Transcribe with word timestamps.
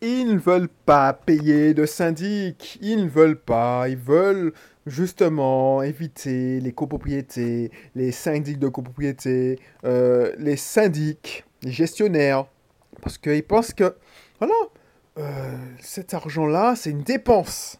ils 0.00 0.26
ne 0.26 0.38
veulent 0.38 0.68
pas 0.68 1.12
payer 1.12 1.74
de 1.74 1.86
syndic. 1.86 2.78
Ils 2.80 3.04
ne 3.04 3.08
veulent 3.08 3.40
pas. 3.40 3.88
Ils 3.88 3.96
veulent 3.96 4.52
justement 4.86 5.82
éviter 5.82 6.60
les 6.60 6.72
copropriétés, 6.72 7.70
les 7.94 8.12
syndics 8.12 8.58
de 8.58 8.68
copropriété, 8.68 9.58
euh, 9.84 10.32
les 10.38 10.56
syndics, 10.56 11.44
les 11.62 11.72
gestionnaires. 11.72 12.46
Parce 13.02 13.18
qu'ils 13.18 13.44
pensent 13.44 13.72
que, 13.72 13.94
voilà, 14.38 14.54
euh, 15.18 15.56
cet 15.80 16.14
argent-là, 16.14 16.74
c'est 16.76 16.90
une 16.90 17.02
dépense. 17.02 17.78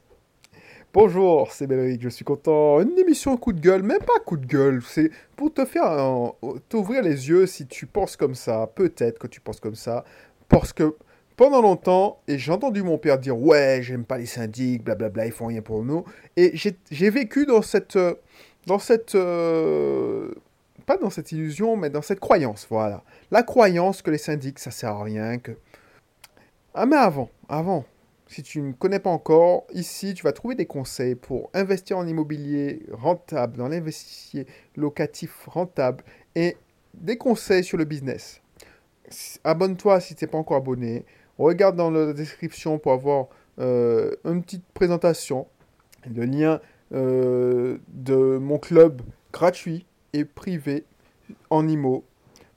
Bonjour, 0.95 1.53
c'est 1.53 1.66
Belric, 1.66 2.03
je 2.03 2.09
suis 2.09 2.25
content. 2.25 2.80
Une 2.80 2.98
émission 2.98 3.37
coup 3.37 3.53
de 3.53 3.61
gueule, 3.61 3.82
même 3.82 4.00
pas 4.00 4.19
coup 4.25 4.37
de 4.37 4.46
gueule, 4.46 4.82
c'est 4.82 5.11
pour 5.37 5.53
te 5.53 5.64
faire 5.64 6.32
t'ouvrir 6.69 7.03
les 7.03 7.29
yeux 7.29 7.46
si 7.46 7.66
tu 7.66 7.87
penses 7.87 8.16
comme 8.16 8.35
ça. 8.35 8.71
Peut-être 8.75 9.19
que 9.19 9.27
tu 9.27 9.41
penses 9.41 9.61
comme 9.61 9.75
ça. 9.75 10.05
Parce 10.48 10.73
que 10.73 10.96
pendant 11.39 11.62
longtemps, 11.62 12.20
et 12.27 12.36
j'ai 12.36 12.50
entendu 12.50 12.82
mon 12.82 12.98
père 12.98 13.17
dire 13.17 13.39
Ouais, 13.39 13.79
j'aime 13.81 14.04
pas 14.04 14.18
les 14.18 14.26
syndics, 14.26 14.82
blablabla, 14.82 15.26
ils 15.26 15.32
font 15.32 15.46
rien 15.46 15.62
pour 15.62 15.85
nous. 15.85 16.04
Et 16.36 16.53
j'ai 16.54 17.11
vécu 17.11 17.46
dans 17.46 17.62
cette. 17.62 17.96
Euh, 17.96 18.17
dans 18.67 18.81
cette. 18.81 19.14
Euh, 19.14 20.35
pas 20.85 20.96
dans 20.98 21.11
cette 21.11 21.31
illusion, 21.32 21.76
mais 21.76 21.90
dans 21.90 22.03
cette 22.03 22.18
croyance, 22.18 22.67
voilà. 22.68 23.04
La 23.31 23.45
croyance 23.45 24.03
que 24.03 24.11
les 24.11 24.18
syndics, 24.18 24.59
ça 24.59 24.72
sert 24.72 24.90
à 24.90 25.04
rien, 25.04 25.39
que. 25.39 25.53
Ah, 26.75 26.86
mais 26.86 26.96
avant, 26.96 27.31
avant, 27.48 27.84
si 28.26 28.43
tu 28.43 28.61
ne 28.61 28.73
connais 28.73 28.98
pas 28.98 29.11
encore, 29.11 29.64
ici, 29.73 30.14
tu 30.14 30.25
vas 30.25 30.32
trouver 30.32 30.57
des 30.57 30.67
conseils 30.67 31.14
pour 31.14 31.50
investir 31.54 31.98
en 31.98 32.06
immobilier 32.06 32.83
rentable, 32.91 33.59
dans 33.59 33.69
l'investissement 33.69 34.42
locatif 34.77 35.47
rentable 35.47 36.03
et 36.34 36.56
des 36.95 37.17
conseils 37.17 37.62
sur 37.62 37.78
le 37.78 37.84
business. 37.84 38.41
Abonne-toi 39.45 40.00
si 40.00 40.17
tu 40.17 40.25
n'es 40.25 40.31
pas 40.31 40.39
encore 40.39 40.56
abonné. 40.56 41.05
Regarde 41.38 41.77
dans 41.77 41.91
la 41.91 42.12
description 42.12 42.78
pour 42.78 42.92
avoir 42.92 43.27
euh, 43.60 44.12
une 44.24 44.42
petite 44.42 44.64
présentation, 44.74 45.47
le 46.12 46.25
lien 46.25 46.61
euh, 46.92 47.78
de 47.89 48.39
mon 48.39 48.58
club 48.58 49.03
gratuit 49.33 49.86
et 50.12 50.25
privé 50.25 50.84
en 51.50 51.69
IMO. 51.69 52.05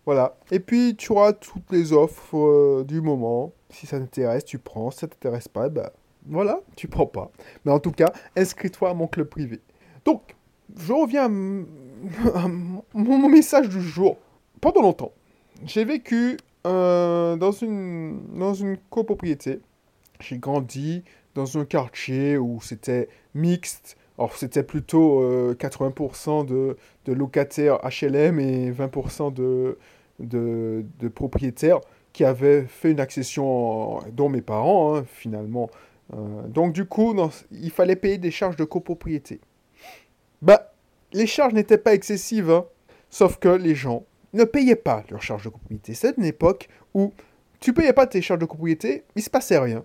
Voilà. 0.06 0.36
Et 0.50 0.60
puis 0.60 0.96
tu 0.96 1.12
auras 1.12 1.34
toutes 1.34 1.72
les 1.72 1.94
offres 1.94 2.38
euh, 2.38 2.84
du 2.84 3.02
moment. 3.02 3.54
Si 3.70 3.86
ça 3.86 4.00
t'intéresse, 4.00 4.46
tu 4.46 4.58
prends. 4.58 4.90
Si 4.90 5.00
ça 5.00 5.08
t'intéresse 5.08 5.48
pas, 5.48 5.70
ben 5.70 5.90
voilà, 6.28 6.60
tu 6.76 6.88
prends 6.88 7.06
pas. 7.06 7.32
Mais 7.66 7.72
en 7.72 7.80
tout 7.80 7.92
cas, 7.92 8.12
inscris-toi 8.36 8.90
à 8.90 8.94
mon 8.94 9.08
club 9.08 9.28
privé. 9.28 9.60
Donc, 10.06 10.36
je 10.78 10.94
reviens 10.94 11.26
à 11.26 12.48
mon 12.94 13.30
message 13.30 13.70
du 13.70 13.82
jour. 13.82 14.18
Pendant 14.60 14.82
longtemps, 14.82 15.12
j'ai 15.66 15.86
vécu 15.86 16.38
euh, 16.68 17.36
dans, 17.36 17.52
une, 17.52 18.22
dans 18.38 18.54
une 18.54 18.78
copropriété. 18.90 19.60
J'ai 20.20 20.38
grandi 20.38 21.04
dans 21.34 21.58
un 21.58 21.66
quartier 21.66 22.38
où 22.38 22.60
c'était 22.62 23.10
mixte. 23.34 23.98
Alors, 24.18 24.36
c'était 24.36 24.64
plutôt 24.64 25.54
80% 25.54 26.52
euh, 26.52 26.76
de, 27.06 27.14
locataires 27.14 27.80
HLM 27.84 28.40
et 28.40 28.72
20% 28.72 29.34
de, 29.34 29.78
de, 30.20 30.86
de, 31.00 31.08
propriétaires 31.08 31.80
qui 32.14 32.26
avaient 32.26 32.64
fait 32.64 32.92
une 32.92 33.00
accession, 33.00 34.00
dont 34.12 34.30
mes 34.30 34.42
parents, 34.42 34.98
hein, 34.98 35.06
finalement. 35.08 35.70
Euh, 36.14 36.48
donc, 36.48 36.74
du 36.74 36.86
coup, 36.86 37.16
il 37.52 37.72
fallait 37.72 37.96
payer 37.96 38.18
des 38.18 38.32
charges 38.32 38.58
de 38.58 38.64
copropriété. 38.64 39.40
Bah, 40.42 40.74
les 41.14 41.26
charges 41.26 41.54
n'étaient 41.54 41.78
pas 41.78 41.94
excessives, 41.94 42.52
hein, 42.52 42.66
sauf 43.10 43.38
que 43.38 43.50
les 43.50 43.76
gens 43.76 44.06
ne 44.34 44.44
payaient 44.44 44.76
pas 44.76 45.04
leurs 45.10 45.22
charges 45.22 45.46
de 45.46 45.50
copropriété. 45.50 45.94
C'est 45.94 46.18
une 46.18 46.26
époque 46.26 46.70
où 46.94 47.14
tu 47.60 47.74
payais 47.74 47.94
pas 47.94 48.08
tes 48.08 48.22
charges 48.22 48.40
de 48.40 48.46
copropriété, 48.46 49.04
il 49.16 49.22
se 49.22 49.30
passait 49.30 49.58
rien. 49.58 49.84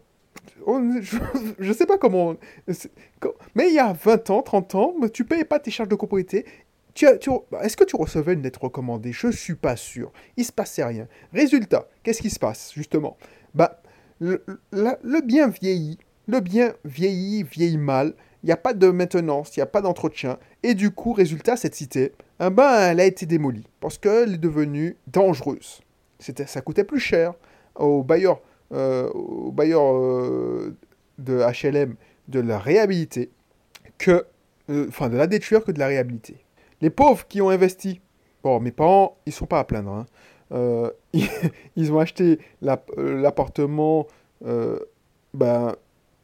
je 0.66 1.68
ne 1.68 1.72
sais 1.72 1.86
pas 1.86 1.98
comment... 1.98 2.36
Mais 3.54 3.68
il 3.68 3.74
y 3.74 3.78
a 3.78 3.92
20 3.92 4.30
ans, 4.30 4.42
30 4.42 4.74
ans, 4.74 4.94
tu 5.12 5.24
payais 5.24 5.44
pas 5.44 5.58
tes 5.58 5.70
charges 5.70 5.88
de 5.88 5.94
copropriété. 5.94 6.46
Est-ce 6.96 7.76
que 7.76 7.84
tu 7.84 7.96
recevais 7.96 8.32
une 8.32 8.42
lettre 8.42 8.64
recommandée? 8.64 9.12
Je 9.12 9.30
suis 9.30 9.54
pas 9.54 9.76
sûr. 9.76 10.12
Il 10.36 10.44
se 10.44 10.52
passait 10.52 10.84
rien. 10.84 11.06
Résultat, 11.32 11.88
qu'est-ce 12.02 12.22
qui 12.22 12.30
se 12.30 12.38
passe, 12.38 12.72
justement? 12.74 13.18
Bah, 13.54 13.82
le, 14.18 14.42
le 14.72 15.20
bien 15.20 15.48
vieillit. 15.48 15.98
Le 16.26 16.40
bien 16.40 16.74
vieillit, 16.84 17.42
vieillit 17.42 17.78
mal. 17.78 18.14
Il 18.42 18.46
n'y 18.46 18.52
a 18.52 18.56
pas 18.56 18.74
de 18.74 18.88
maintenance, 18.88 19.56
il 19.56 19.60
n'y 19.60 19.64
a 19.64 19.66
pas 19.66 19.80
d'entretien. 19.80 20.38
Et 20.62 20.74
du 20.74 20.90
coup, 20.90 21.12
résultat, 21.12 21.56
cette 21.56 21.74
cité, 21.74 22.12
eh 22.40 22.50
ben, 22.50 22.90
elle 22.90 23.00
a 23.00 23.04
été 23.04 23.26
démolie 23.26 23.66
parce 23.80 23.98
qu'elle 23.98 24.34
est 24.34 24.38
devenue 24.38 24.96
dangereuse. 25.06 25.80
C'était, 26.18 26.46
ça 26.46 26.60
coûtait 26.60 26.84
plus 26.84 27.00
cher 27.00 27.34
aux 27.74 28.02
bailleurs, 28.02 28.40
euh, 28.72 29.08
aux 29.10 29.52
bailleurs 29.52 29.94
euh, 29.94 30.76
de 31.18 31.40
HLM 31.40 31.94
de 32.28 32.40
la 32.40 32.58
réhabiliter 32.58 33.30
que, 33.98 34.26
euh, 34.70 34.86
enfin, 34.88 35.08
de 35.08 35.16
la 35.16 35.26
détruire 35.26 35.64
que 35.64 35.72
de 35.72 35.78
la 35.78 35.86
réhabiliter. 35.86 36.36
Les 36.80 36.90
pauvres 36.90 37.26
qui 37.26 37.40
ont 37.40 37.50
investi, 37.50 38.00
bon, 38.42 38.60
mes 38.60 38.72
parents, 38.72 39.16
ils 39.26 39.32
sont 39.32 39.46
pas 39.46 39.60
à 39.60 39.64
plaindre. 39.64 39.90
Hein. 39.90 40.06
Ils, 41.76 41.92
ont 41.92 41.98
acheté 41.98 42.38
l'appartement, 42.60 44.06
ben, 45.34 45.74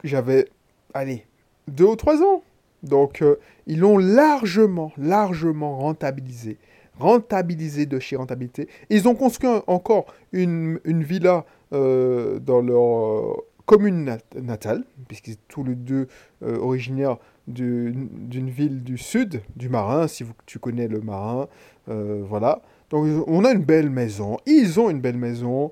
j'avais, 0.04 0.48
allez, 0.94 1.26
deux 1.68 1.84
ou 1.84 1.96
trois 1.96 2.22
ans. 2.22 2.42
Donc, 2.82 3.22
euh, 3.22 3.36
ils 3.66 3.78
l'ont 3.78 3.98
largement, 3.98 4.92
largement 4.98 5.78
rentabilisé. 5.78 6.58
Rentabilisé 6.98 7.86
de 7.86 7.98
chez 7.98 8.16
rentabilité. 8.16 8.68
Ils 8.90 9.08
ont 9.08 9.14
construit 9.14 9.48
encore 9.66 10.06
une, 10.32 10.78
villa 10.84 11.44
euh, 11.72 12.38
dans 12.38 12.60
leur 12.60 13.06
euh, 13.06 13.46
commune 13.66 14.18
natale, 14.40 14.84
puisqu'ils 15.08 15.34
sont 15.34 15.40
tous 15.48 15.64
les 15.64 15.74
deux 15.74 16.08
originaires 16.42 17.16
d'une 17.46 18.50
ville 18.50 18.82
du 18.82 18.98
sud, 18.98 19.42
du 19.56 19.68
Marin, 19.68 20.06
si 20.08 20.24
tu 20.46 20.58
connais 20.58 20.88
le 20.88 21.00
Marin. 21.00 21.48
voilà. 21.86 22.60
Donc, 22.90 23.24
on 23.26 23.44
a 23.44 23.52
une 23.52 23.62
belle 23.62 23.88
maison. 23.88 24.36
Ils 24.44 24.78
ont 24.78 24.90
une 24.90 25.00
belle 25.00 25.16
maison 25.16 25.70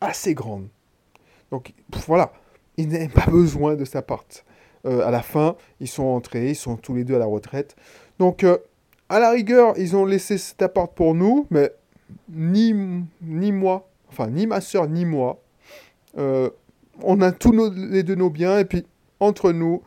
assez 0.00 0.34
grande. 0.34 0.68
Donc, 1.50 1.72
voilà. 2.06 2.32
Ils 2.78 2.88
n'avaient 2.88 3.08
pas 3.08 3.26
besoin 3.26 3.74
de 3.74 3.84
sa 3.84 4.00
porte. 4.00 4.46
Euh, 4.86 5.06
à 5.06 5.10
la 5.10 5.20
fin, 5.22 5.56
ils 5.80 5.88
sont 5.88 6.04
entrés, 6.04 6.50
ils 6.50 6.56
sont 6.56 6.76
tous 6.76 6.94
les 6.94 7.04
deux 7.04 7.16
à 7.16 7.18
la 7.18 7.26
retraite. 7.26 7.76
Donc, 8.18 8.44
euh, 8.44 8.56
à 9.08 9.18
la 9.18 9.30
rigueur, 9.30 9.74
ils 9.76 9.96
ont 9.96 10.04
laissé 10.04 10.38
cet 10.38 10.62
appart 10.62 10.94
pour 10.94 11.14
nous, 11.14 11.46
mais 11.50 11.72
ni, 12.30 12.72
ni 13.20 13.52
moi, 13.52 13.88
enfin, 14.08 14.28
ni 14.28 14.46
ma 14.46 14.60
soeur, 14.60 14.88
ni 14.88 15.04
moi, 15.04 15.42
euh, 16.16 16.50
on 17.02 17.20
a 17.20 17.32
tous 17.32 17.52
les 17.74 18.02
deux 18.02 18.14
nos 18.14 18.30
biens, 18.30 18.58
et 18.58 18.64
puis, 18.64 18.86
entre 19.20 19.52
nous, 19.52 19.82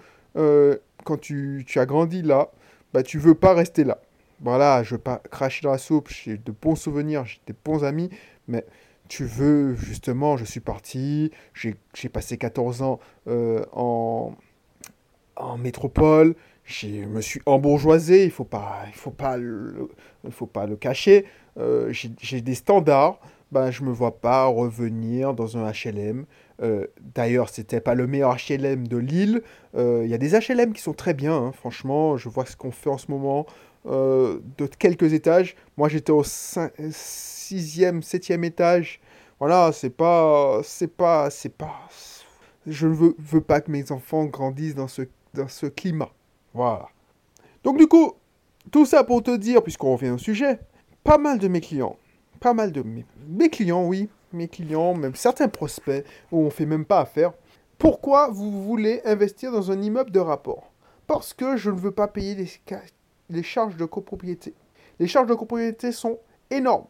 quand 1.04 1.18
tu, 1.20 1.64
tu, 1.66 1.80
as 1.80 1.86
grandi 1.86 2.22
là, 2.22 2.50
bah, 2.94 3.04
tu 3.04 3.18
veux 3.18 3.36
pas 3.36 3.54
rester 3.54 3.84
là. 3.84 4.00
Voilà, 4.42 4.84
je 4.84 4.96
veux 4.96 5.02
pas 5.02 5.22
cracher 5.32 5.62
dans 5.64 5.72
la 5.72 5.78
soupe, 5.78 6.10
j'ai 6.10 6.38
de 6.38 6.52
bons 6.52 6.76
souvenirs, 6.76 7.26
j'ai 7.26 7.40
des 7.48 7.56
bons 7.64 7.84
amis, 7.84 8.10
mais 8.48 8.66
tu 9.12 9.26
veux, 9.26 9.76
justement, 9.76 10.38
je 10.38 10.46
suis 10.46 10.62
parti, 10.62 11.32
j'ai 11.54 11.76
passé 12.08 12.38
14 12.38 12.82
ans 12.82 13.00
en, 13.28 14.34
en 15.36 15.58
métropole, 15.58 16.34
je 16.64 17.06
me 17.06 17.20
suis 17.20 17.42
embourgeoisé, 17.46 18.24
il 18.24 18.28
ne 18.28 18.32
faut, 18.32 18.46
pas, 18.46 18.86
faut, 18.94 19.14
le, 19.38 19.90
faut 20.30 20.46
pas 20.46 20.66
le 20.66 20.78
cacher. 20.78 21.26
Euh, 21.58 21.92
j'ai 21.92 22.40
des 22.40 22.56
standards, 22.56 23.20
ben, 23.52 23.70
je 23.70 23.84
ne 23.84 23.90
me 23.90 23.94
vois 23.94 24.22
pas 24.22 24.46
revenir 24.46 25.34
dans 25.34 25.58
un 25.58 25.70
HLM. 25.70 26.26
Euh, 26.62 26.88
D'ailleurs, 27.16 27.50
ce 27.50 27.60
n'était 27.60 27.82
pas 27.82 27.96
le 27.96 28.08
meilleur 28.08 28.38
HLM 28.38 28.88
de 28.88 28.98
Lille. 28.98 29.42
Euh, 29.76 30.04
il 30.06 30.10
y 30.10 30.14
a 30.14 30.18
des 30.18 30.40
HLM 30.40 30.72
qui 30.74 30.82
sont 30.82 30.94
très 30.94 31.14
bien, 31.14 31.36
hein, 31.36 31.52
franchement. 31.52 32.16
Je 32.16 32.30
vois 32.30 32.46
ce 32.46 32.56
qu'on 32.56 32.72
fait 32.72 32.90
en 32.90 32.98
ce 32.98 33.12
moment 33.12 33.46
euh, 33.86 34.40
de 34.58 34.68
quelques 34.68 35.14
étages. 35.14 35.56
Moi, 35.78 35.90
j'étais 35.90 36.12
au 36.12 36.24
6e, 36.24 38.02
7e 38.02 38.44
étage. 38.44 39.00
Voilà, 39.40 39.72
c'est 39.74 39.90
pas. 39.90 40.62
C'est 40.64 40.96
pas. 40.96 41.30
C'est 41.30 41.56
pas. 41.56 41.88
Je 42.68 42.88
ne 42.88 42.94
veux, 42.94 43.16
veux 43.18 43.42
pas 43.42 43.62
que 43.62 43.72
mes 43.72 43.92
enfants 43.92 44.26
grandissent 44.26 44.76
dans 44.76 44.88
ce 44.88 45.04
dans 45.34 45.48
ce 45.48 45.66
climat. 45.66 46.10
Voilà. 46.54 46.90
Donc 47.64 47.78
du 47.78 47.88
coup, 47.88 48.14
tout 48.72 48.86
ça 48.86 49.04
pour 49.04 49.24
te 49.24 49.36
dire, 49.36 49.64
puisqu'on 49.64 49.94
revient 49.94 50.12
au 50.12 50.18
sujet, 50.18 50.60
pas 51.04 51.18
mal 51.18 51.40
de 51.40 51.48
mes 51.48 51.62
clients, 51.62 51.98
pas 52.40 52.54
mal 52.54 52.72
de 52.72 52.84
mes, 52.84 53.50
clients, 53.50 53.86
oui, 53.86 54.10
mes 54.34 54.48
clients, 54.48 54.94
même 54.94 55.16
certains 55.16 55.48
prospects 55.48 56.06
où 56.32 56.42
on 56.42 56.50
fait 56.50 56.66
même 56.66 56.86
pas 56.86 57.02
affaire. 57.02 57.34
Pourquoi 57.78 58.30
vous 58.30 58.64
voulez 58.64 59.02
investir 59.06 59.52
dans 59.52 59.72
un 59.72 59.82
immeuble 59.82 60.12
de 60.12 60.20
rapport? 60.20 60.72
Parce 61.08 61.34
que 61.34 61.58
je 61.58 61.72
ne 61.72 61.76
veux 61.76 61.92
pas 61.92 62.08
payer 62.08 62.36
les, 62.36 62.50
les 63.32 63.44
charges 63.44 63.78
de 63.78 63.86
copropriété. 63.86 64.54
Les 65.00 65.08
charges 65.08 65.28
de 65.28 65.34
copropriété 65.34 65.92
sont 65.92 66.20
énormes. 66.50 66.88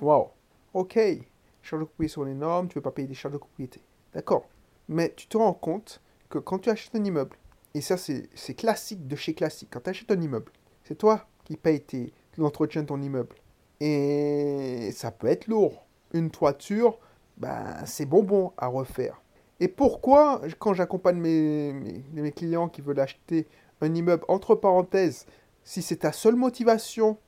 Waouh. 0.00 0.28
Ok. 0.74 0.96
Les 0.96 1.22
charges 1.62 1.80
de 1.80 1.84
copropriété 1.86 2.12
sont 2.12 2.26
énormes, 2.26 2.68
tu 2.68 2.72
ne 2.72 2.80
veux 2.80 2.82
pas 2.82 2.90
payer 2.90 3.08
des 3.08 3.14
charges 3.14 3.34
de 3.34 3.38
copropriété. 3.38 3.80
D'accord. 4.12 4.46
Mais 4.88 5.12
tu 5.16 5.26
te 5.26 5.36
rends 5.36 5.54
compte 5.54 6.00
que 6.28 6.38
quand 6.38 6.58
tu 6.58 6.70
achètes 6.70 6.94
un 6.94 7.04
immeuble, 7.04 7.36
et 7.74 7.80
ça, 7.80 7.96
c'est 7.96 8.54
classique 8.54 9.06
de 9.06 9.16
chez 9.16 9.34
classique. 9.34 9.68
Quand 9.70 9.80
tu 9.80 9.90
achètes 9.90 10.10
un 10.10 10.20
immeuble, 10.20 10.50
c'est 10.84 10.96
toi 10.96 11.26
qui 11.44 11.56
payes 11.56 12.12
l'entretien 12.38 12.82
de 12.82 12.86
ton 12.86 13.02
immeuble. 13.02 13.36
Et 13.80 14.90
ça 14.94 15.10
peut 15.10 15.26
être 15.26 15.46
lourd. 15.46 15.84
Une 16.14 16.30
toiture, 16.30 16.98
ben, 17.36 17.84
c'est 17.84 18.06
bonbon 18.06 18.52
à 18.56 18.68
refaire. 18.68 19.20
Et 19.60 19.68
pourquoi, 19.68 20.40
quand 20.58 20.72
j'accompagne 20.72 21.18
mes 21.18 22.32
clients 22.34 22.68
qui 22.68 22.80
veulent 22.80 23.00
acheter 23.00 23.46
un 23.82 23.94
immeuble, 23.94 24.24
entre 24.28 24.54
parenthèses, 24.54 25.26
si 25.66 25.82
c'est 25.82 25.96
ta 25.96 26.12
seule 26.12 26.36
motivation, 26.36 27.18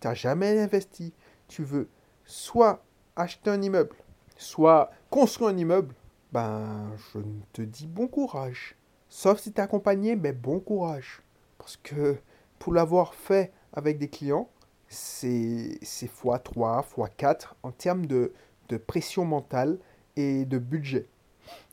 tu 0.00 0.06
n'as 0.06 0.14
jamais 0.14 0.60
investi, 0.60 1.12
tu 1.48 1.64
veux 1.64 1.88
soit 2.24 2.84
acheter 3.16 3.50
un 3.50 3.60
immeuble, 3.60 3.96
soit 4.36 4.92
construire 5.10 5.50
un 5.50 5.56
immeuble, 5.56 5.92
ben, 6.30 6.92
je 7.12 7.18
te 7.52 7.60
dis 7.60 7.88
bon 7.88 8.06
courage. 8.06 8.76
Sauf 9.08 9.40
si 9.40 9.52
tu 9.52 9.58
es 9.58 9.64
accompagné, 9.64 10.14
mais 10.14 10.32
bon 10.32 10.60
courage. 10.60 11.22
Parce 11.58 11.76
que 11.76 12.16
pour 12.60 12.72
l'avoir 12.72 13.14
fait 13.14 13.52
avec 13.72 13.98
des 13.98 14.08
clients, 14.08 14.48
c'est 14.86 15.78
x3, 15.82 16.84
x4 16.86 17.54
en 17.64 17.72
termes 17.72 18.06
de, 18.06 18.32
de 18.68 18.76
pression 18.76 19.24
mentale 19.24 19.78
et 20.14 20.44
de 20.44 20.58
budget. 20.58 21.08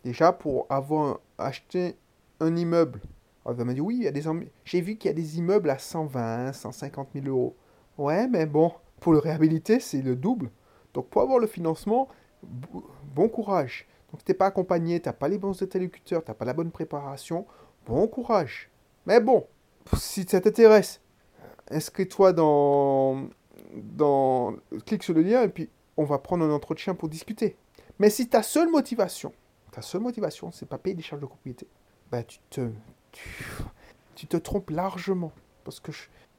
Déjà, 0.03 0.31
pour 0.31 0.65
avoir 0.71 1.19
acheté 1.37 1.95
un 2.39 2.55
immeuble, 2.55 2.99
on 3.45 3.65
m'a 3.65 3.73
dit 3.73 3.81
oui, 3.81 3.97
il 3.97 4.03
y 4.03 4.07
a 4.07 4.11
des 4.11 4.23
j'ai 4.65 4.81
vu 4.81 4.97
qu'il 4.97 5.09
y 5.09 5.11
a 5.11 5.15
des 5.15 5.37
immeubles 5.37 5.69
à 5.69 5.79
120, 5.79 6.53
150 6.53 7.09
000 7.13 7.27
euros. 7.27 7.55
Ouais, 7.97 8.27
mais 8.27 8.45
bon, 8.45 8.71
pour 8.99 9.13
le 9.13 9.19
réhabiliter, 9.19 9.79
c'est 9.79 10.01
le 10.01 10.15
double. 10.15 10.51
Donc 10.93 11.07
pour 11.07 11.21
avoir 11.21 11.39
le 11.39 11.47
financement, 11.47 12.07
bon 12.43 13.29
courage. 13.29 13.87
Donc 14.11 14.23
tu 14.23 14.31
n'es 14.31 14.35
pas 14.35 14.47
accompagné, 14.47 14.99
tu 14.99 15.09
n'as 15.09 15.13
pas 15.13 15.27
les 15.27 15.37
bons 15.37 15.61
interlocuteurs, 15.61 16.23
tu 16.23 16.31
n'as 16.31 16.35
pas 16.35 16.45
la 16.45 16.53
bonne 16.53 16.71
préparation, 16.71 17.45
bon 17.85 18.07
courage. 18.07 18.69
Mais 19.05 19.19
bon, 19.19 19.45
si 19.97 20.23
ça 20.23 20.41
t'intéresse, 20.41 21.01
inscris-toi 21.69 22.33
dans, 22.33 23.27
dans... 23.75 24.55
Clique 24.85 25.03
sur 25.03 25.13
le 25.13 25.21
lien 25.21 25.43
et 25.43 25.49
puis 25.49 25.69
on 25.97 26.03
va 26.03 26.17
prendre 26.17 26.45
un 26.45 26.51
entretien 26.51 26.95
pour 26.95 27.09
discuter. 27.09 27.55
Mais 27.99 28.09
si 28.09 28.27
ta 28.27 28.41
seule 28.41 28.69
motivation, 28.69 29.33
ta 29.71 29.81
seule 29.81 30.01
motivation, 30.01 30.51
c'est 30.51 30.67
pas 30.67 30.77
payer 30.77 30.95
des 30.95 31.03
charges 31.03 31.21
de 31.21 31.27
propriété, 31.27 31.67
bah 32.11 32.23
tu 32.23 32.39
te, 32.49 32.69
tu, 34.15 34.27
te 34.27 34.37
trompes 34.37 34.69
largement. 34.69 35.31
Parce 35.63 35.79
que 35.79 35.91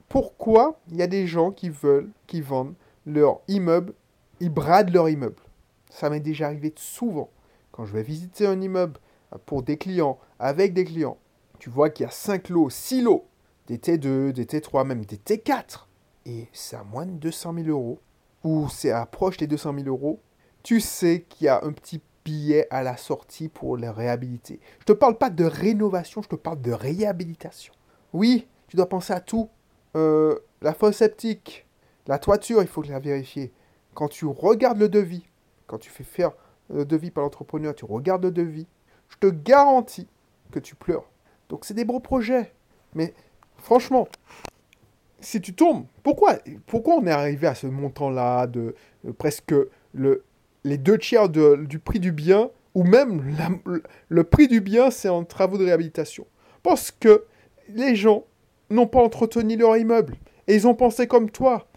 pourquoi 0.08 0.81
il 0.90 0.96
y 0.96 1.02
a 1.02 1.06
des 1.06 1.26
gens 1.26 1.50
qui 1.50 1.70
veulent, 1.70 2.11
qui 2.26 2.40
vendent 2.40 2.75
leur 3.06 3.40
immeuble, 3.49 3.94
ils 4.40 4.50
bradent 4.50 4.90
leur 4.90 5.08
immeuble? 5.08 5.43
Ça 5.90 6.11
m'est 6.11 6.20
déjà 6.20 6.46
arrivé 6.46 6.72
souvent. 6.76 7.31
Quand 7.72 7.84
je 7.84 7.93
vais 7.93 8.02
visiter 8.02 8.46
un 8.46 8.61
immeuble 8.61 8.99
pour 9.46 9.62
des 9.62 9.76
clients, 9.76 10.19
avec 10.38 10.75
des 10.75 10.84
clients, 10.84 11.19
tu 11.58 11.70
vois 11.70 11.90
qu'il 11.90 12.05
y 12.05 12.08
a 12.08 12.12
5 12.12 12.49
lots, 12.49 12.70
6 12.70 13.02
lots, 13.02 13.26
des 13.67 13.78
T2, 13.78 14.32
des 14.32 14.44
T3, 14.46 14.84
même 14.87 15.05
des 15.05 15.17
T4, 15.17 15.87
et 16.26 16.49
c'est 16.52 16.76
à 16.76 16.84
moins 16.84 17.06
de 17.06 17.12
200 17.12 17.55
000 17.55 17.69
euros, 17.69 18.00
ou 18.43 18.69
c'est 18.69 18.90
approche 18.90 19.37
des 19.37 19.46
200 19.46 19.75
000 19.75 19.87
euros, 19.87 20.20
tu 20.62 20.81
sais 20.81 21.25
qu'il 21.28 21.46
y 21.46 21.49
a 21.49 21.64
un 21.64 21.72
petit 21.72 22.00
billet 22.25 22.67
à 22.70 22.82
la 22.82 22.96
sortie 22.96 23.49
pour 23.49 23.76
les 23.76 23.88
réhabiliter. 23.88 24.61
Je 24.78 24.82
ne 24.82 24.84
te 24.84 24.93
parle 24.93 25.17
pas 25.19 25.31
de 25.31 25.44
rénovation, 25.44 26.22
je 26.22 26.28
te 26.28 26.37
parle 26.37 26.61
de 26.61 26.72
réhabilitation. 26.72 27.72
Oui, 28.12 28.46
tu 28.69 28.76
dois 28.76 28.88
penser 28.88 29.12
à 29.12 29.20
tout. 29.20 29.49
Euh, 29.96 30.38
la 30.62 30.75
fosse 30.75 30.96
septique, 30.96 31.67
la 32.06 32.19
toiture, 32.19 32.62
il 32.62 32.69
faut 32.69 32.82
la 32.82 32.99
vérifier. 32.99 33.52
Quand 33.94 34.08
tu 34.08 34.26
regardes 34.26 34.78
le 34.78 34.88
devis, 34.88 35.26
quand 35.67 35.78
tu 35.78 35.90
fais 35.90 36.05
faire 36.05 36.32
le 36.72 36.84
devis 36.84 37.11
par 37.11 37.25
l'entrepreneur, 37.25 37.75
tu 37.75 37.84
regardes 37.84 38.25
le 38.25 38.31
devis, 38.31 38.67
je 39.08 39.17
te 39.17 39.26
garantis 39.26 40.08
que 40.50 40.58
tu 40.58 40.75
pleures. 40.75 41.08
Donc 41.49 41.64
c'est 41.64 41.75
des 41.75 41.84
beaux 41.84 42.00
projets. 42.00 42.52
Mais 42.94 43.14
franchement, 43.58 44.08
si 45.20 45.40
tu 45.40 45.55
tombes, 45.55 45.87
pourquoi, 46.02 46.38
pourquoi 46.67 46.94
on 46.94 47.06
est 47.06 47.11
arrivé 47.11 47.46
à 47.46 47.55
ce 47.55 47.67
montant-là 47.67 48.46
de, 48.46 48.75
presque 49.19 49.55
le, 49.93 50.25
les 50.64 50.78
deux 50.78 50.98
tiers 50.98 51.28
du 51.28 51.78
prix 51.78 52.00
du 52.00 52.12
bien, 52.12 52.50
ou 52.74 52.84
même 52.84 53.22
le 54.08 54.24
prix 54.24 54.48
du 54.48 54.60
bien, 54.60 54.90
c'est 54.90 55.08
en 55.08 55.24
travaux 55.24 55.58
de 55.58 55.64
réhabilitation 55.64 56.26
Parce 56.62 56.90
que 56.90 57.24
les 57.68 57.96
gens 57.96 58.24
n'ont 58.70 58.86
pas 58.86 59.02
entretenu 59.02 59.56
leur 59.56 59.76
immeuble. 59.76 60.16
Et 60.46 60.54
ils 60.54 60.66
ont 60.66 60.74
pensé 60.74 61.06
comme 61.06 61.30
toi. 61.30 61.68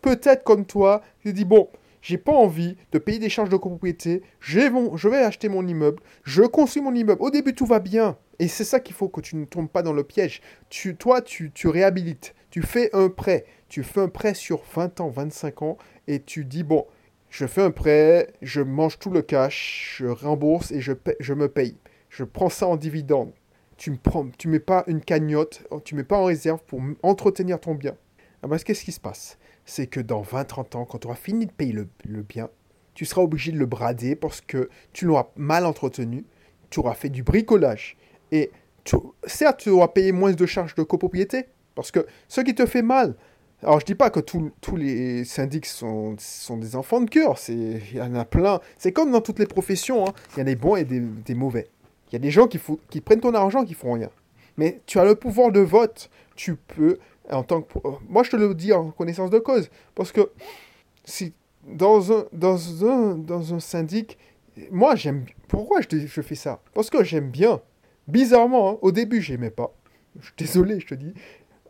Peut-être 0.00 0.44
comme 0.44 0.64
toi, 0.64 1.02
ils 1.24 1.32
disent, 1.32 1.44
bon, 1.44 1.68
j'ai 2.00 2.18
pas 2.18 2.32
envie 2.32 2.76
de 2.92 2.98
payer 2.98 3.18
des 3.18 3.28
charges 3.28 3.48
de 3.48 3.56
copropriété, 3.56 4.22
je 4.40 5.08
vais 5.08 5.18
acheter 5.18 5.48
mon 5.48 5.66
immeuble, 5.66 6.02
je 6.24 6.42
construis 6.42 6.82
mon 6.82 6.94
immeuble. 6.94 7.22
Au 7.22 7.30
début, 7.30 7.54
tout 7.54 7.66
va 7.66 7.80
bien. 7.80 8.16
Et 8.38 8.48
c'est 8.48 8.64
ça 8.64 8.80
qu'il 8.80 8.94
faut 8.94 9.08
que 9.08 9.20
tu 9.20 9.36
ne 9.36 9.44
tombes 9.44 9.68
pas 9.68 9.82
dans 9.82 9.92
le 9.92 10.04
piège. 10.04 10.40
Tu, 10.70 10.96
toi, 10.96 11.20
tu, 11.20 11.50
tu 11.52 11.68
réhabilites, 11.68 12.34
tu 12.50 12.62
fais 12.62 12.90
un 12.92 13.08
prêt, 13.08 13.44
tu 13.68 13.82
fais 13.82 14.00
un 14.00 14.08
prêt 14.08 14.34
sur 14.34 14.62
20 14.74 15.00
ans, 15.00 15.08
25 15.08 15.62
ans, 15.62 15.78
et 16.06 16.22
tu 16.22 16.44
dis, 16.44 16.62
bon, 16.62 16.86
je 17.30 17.46
fais 17.46 17.62
un 17.62 17.70
prêt, 17.70 18.32
je 18.42 18.60
mange 18.60 18.98
tout 18.98 19.10
le 19.10 19.22
cash, 19.22 19.96
je 19.98 20.06
rembourse 20.06 20.70
et 20.70 20.80
je, 20.80 20.92
je 21.20 21.34
me 21.34 21.48
paye. 21.48 21.76
Je 22.08 22.24
prends 22.24 22.48
ça 22.48 22.66
en 22.66 22.76
dividende. 22.76 23.32
Tu 23.76 23.90
ne 23.92 23.96
tu 24.36 24.48
mets 24.48 24.60
pas 24.60 24.82
une 24.86 25.00
cagnotte, 25.00 25.62
tu 25.84 25.94
mets 25.94 26.04
pas 26.04 26.18
en 26.18 26.24
réserve 26.24 26.60
pour 26.66 26.80
entretenir 27.02 27.60
ton 27.60 27.74
bien. 27.74 27.96
Ah 28.42 28.48
ben, 28.48 28.58
qu'est-ce 28.58 28.84
qui 28.84 28.92
se 28.92 29.00
passe? 29.00 29.38
C'est 29.64 29.86
que 29.86 30.00
dans 30.00 30.22
20-30 30.22 30.76
ans, 30.76 30.84
quand 30.84 30.98
tu 30.98 31.06
auras 31.06 31.16
fini 31.16 31.46
de 31.46 31.52
payer 31.52 31.72
le, 31.72 32.22
bien, 32.22 32.48
tu 32.94 33.04
seras 33.04 33.22
obligé 33.22 33.52
de 33.52 33.58
le 33.58 33.66
brader 33.66 34.16
parce 34.16 34.40
que 34.40 34.68
tu 34.92 35.04
l'auras 35.04 35.28
mal 35.36 35.66
entretenu, 35.66 36.24
tu 36.70 36.80
auras 36.80 36.94
fait 36.94 37.08
du 37.08 37.22
bricolage. 37.22 37.96
Et 38.32 38.50
certes, 39.26 39.60
tu 39.60 39.70
auras 39.70 39.88
payé 39.88 40.12
moins 40.12 40.32
de 40.32 40.46
charges 40.46 40.74
de 40.74 40.82
copropriété, 40.82 41.46
parce 41.74 41.90
que 41.90 42.06
ce 42.26 42.40
qui 42.40 42.54
te 42.54 42.66
fait 42.66 42.82
mal, 42.82 43.14
alors, 43.62 43.80
je 43.80 43.84
dis 43.84 43.96
pas 43.96 44.10
que 44.10 44.20
tous 44.20 44.76
les 44.76 45.24
syndics 45.24 45.66
sont, 45.66 46.14
sont, 46.18 46.56
des 46.58 46.76
enfants 46.76 47.00
de 47.00 47.10
cœur. 47.10 47.36
Il 47.48 47.92
y 47.92 48.00
en 48.00 48.14
a 48.14 48.24
plein. 48.24 48.60
C'est 48.78 48.92
comme 48.92 49.10
dans 49.10 49.20
toutes 49.20 49.40
les 49.40 49.46
professions. 49.46 50.06
Hein. 50.06 50.12
Il 50.34 50.38
y 50.38 50.40
a 50.42 50.44
des 50.44 50.54
bons 50.54 50.76
et 50.76 50.84
des, 50.84 51.34
mauvais. 51.34 51.66
Il 52.08 52.12
y 52.12 52.16
a 52.16 52.20
des 52.20 52.30
gens 52.30 52.46
qui, 52.46 52.60
qui 52.88 53.00
prennent 53.00 53.20
ton 53.20 53.34
argent 53.34 53.64
qui 53.64 53.74
font 53.74 53.94
rien. 53.94 54.10
Mais 54.58 54.80
tu 54.86 55.00
as 55.00 55.04
le 55.04 55.16
pouvoir 55.16 55.50
de 55.50 55.60
vote. 55.60 56.08
Tu 56.36 56.54
peux, 56.54 56.98
en 57.30 57.42
tant 57.42 57.62
que. 57.62 57.78
Moi, 58.08 58.22
je 58.22 58.30
te 58.30 58.36
le 58.36 58.54
dis 58.54 58.72
en 58.72 58.92
connaissance 58.92 59.30
de 59.30 59.40
cause. 59.40 59.70
Parce 59.96 60.12
que 60.12 60.30
si 61.04 61.32
dans 61.66 62.12
un, 62.12 62.26
dans 62.32 62.84
un, 62.84 63.16
dans 63.16 63.54
un 63.54 63.60
syndic, 63.60 64.18
moi, 64.70 64.94
j'aime. 64.94 65.24
Pourquoi 65.48 65.80
je, 65.80 66.06
je 66.06 66.22
fais 66.22 66.36
ça? 66.36 66.60
Parce 66.74 66.90
que 66.90 67.02
j'aime 67.02 67.30
bien. 67.30 67.60
Bizarrement, 68.06 68.70
hein, 68.70 68.78
au 68.82 68.92
début, 68.92 69.20
j'aimais 69.20 69.50
pas. 69.50 69.74
Je 70.20 70.26
suis 70.26 70.34
désolé, 70.38 70.78
je 70.78 70.86
te 70.86 70.94
dis 70.94 71.12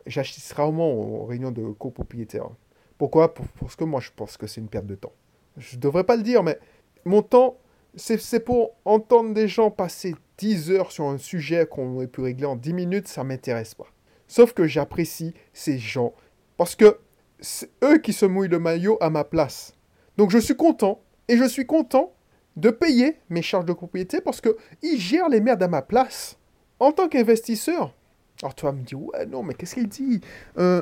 j'assiste 0.09 0.51
rarement 0.53 0.91
aux 0.91 1.25
réunions 1.25 1.51
de 1.51 1.71
copropriétaires. 1.71 2.49
Pourquoi? 2.97 3.33
Parce 3.33 3.75
que 3.75 3.85
moi, 3.85 4.01
je 4.01 4.09
pense 4.15 4.35
que 4.37 4.47
c'est 4.47 4.59
une 4.59 4.67
perte 4.67 4.85
de 4.85 4.95
temps. 4.95 5.13
Je 5.57 5.75
ne 5.75 5.81
devrais 5.81 6.03
pas 6.03 6.17
le 6.17 6.23
dire, 6.23 6.43
mais 6.43 6.59
mon 7.05 7.21
temps, 7.21 7.57
c'est 7.95 8.43
pour 8.43 8.71
entendre 8.85 9.33
des 9.33 9.47
gens 9.47 9.71
passer 9.71 10.15
10 10.37 10.71
heures 10.71 10.91
sur 10.91 11.05
un 11.05 11.17
sujet 11.17 11.65
qu'on 11.65 11.95
aurait 11.95 12.07
pu 12.07 12.21
régler 12.21 12.45
en 12.45 12.55
10 12.55 12.73
minutes, 12.73 13.07
ça 13.07 13.23
m'intéresse 13.23 13.75
pas. 13.75 13.87
Sauf 14.27 14.53
que 14.53 14.67
j'apprécie 14.67 15.33
ces 15.53 15.79
gens 15.79 16.13
parce 16.55 16.75
que 16.75 16.99
c'est 17.39 17.69
eux 17.83 17.97
qui 17.97 18.13
se 18.13 18.25
mouillent 18.25 18.49
le 18.49 18.59
maillot 18.59 18.97
à 19.01 19.09
ma 19.09 19.23
place. 19.23 19.73
Donc 20.17 20.29
je 20.29 20.37
suis 20.37 20.55
content 20.55 21.01
et 21.27 21.37
je 21.37 21.45
suis 21.45 21.65
content 21.65 22.13
de 22.55 22.69
payer 22.69 23.17
mes 23.29 23.41
charges 23.41 23.65
de 23.65 23.73
propriété 23.73 24.21
parce 24.21 24.41
qu'ils 24.41 24.99
gèrent 24.99 25.29
les 25.29 25.41
merdes 25.41 25.63
à 25.63 25.67
ma 25.67 25.81
place. 25.81 26.37
En 26.79 26.91
tant 26.91 27.09
qu'investisseur, 27.09 27.95
alors 28.41 28.55
toi 28.55 28.71
me 28.71 28.81
dis, 28.81 28.95
ouais, 28.95 29.25
non, 29.25 29.43
mais 29.43 29.53
qu'est-ce 29.53 29.75
qu'il 29.75 29.87
dit? 29.87 30.21
Euh, 30.57 30.81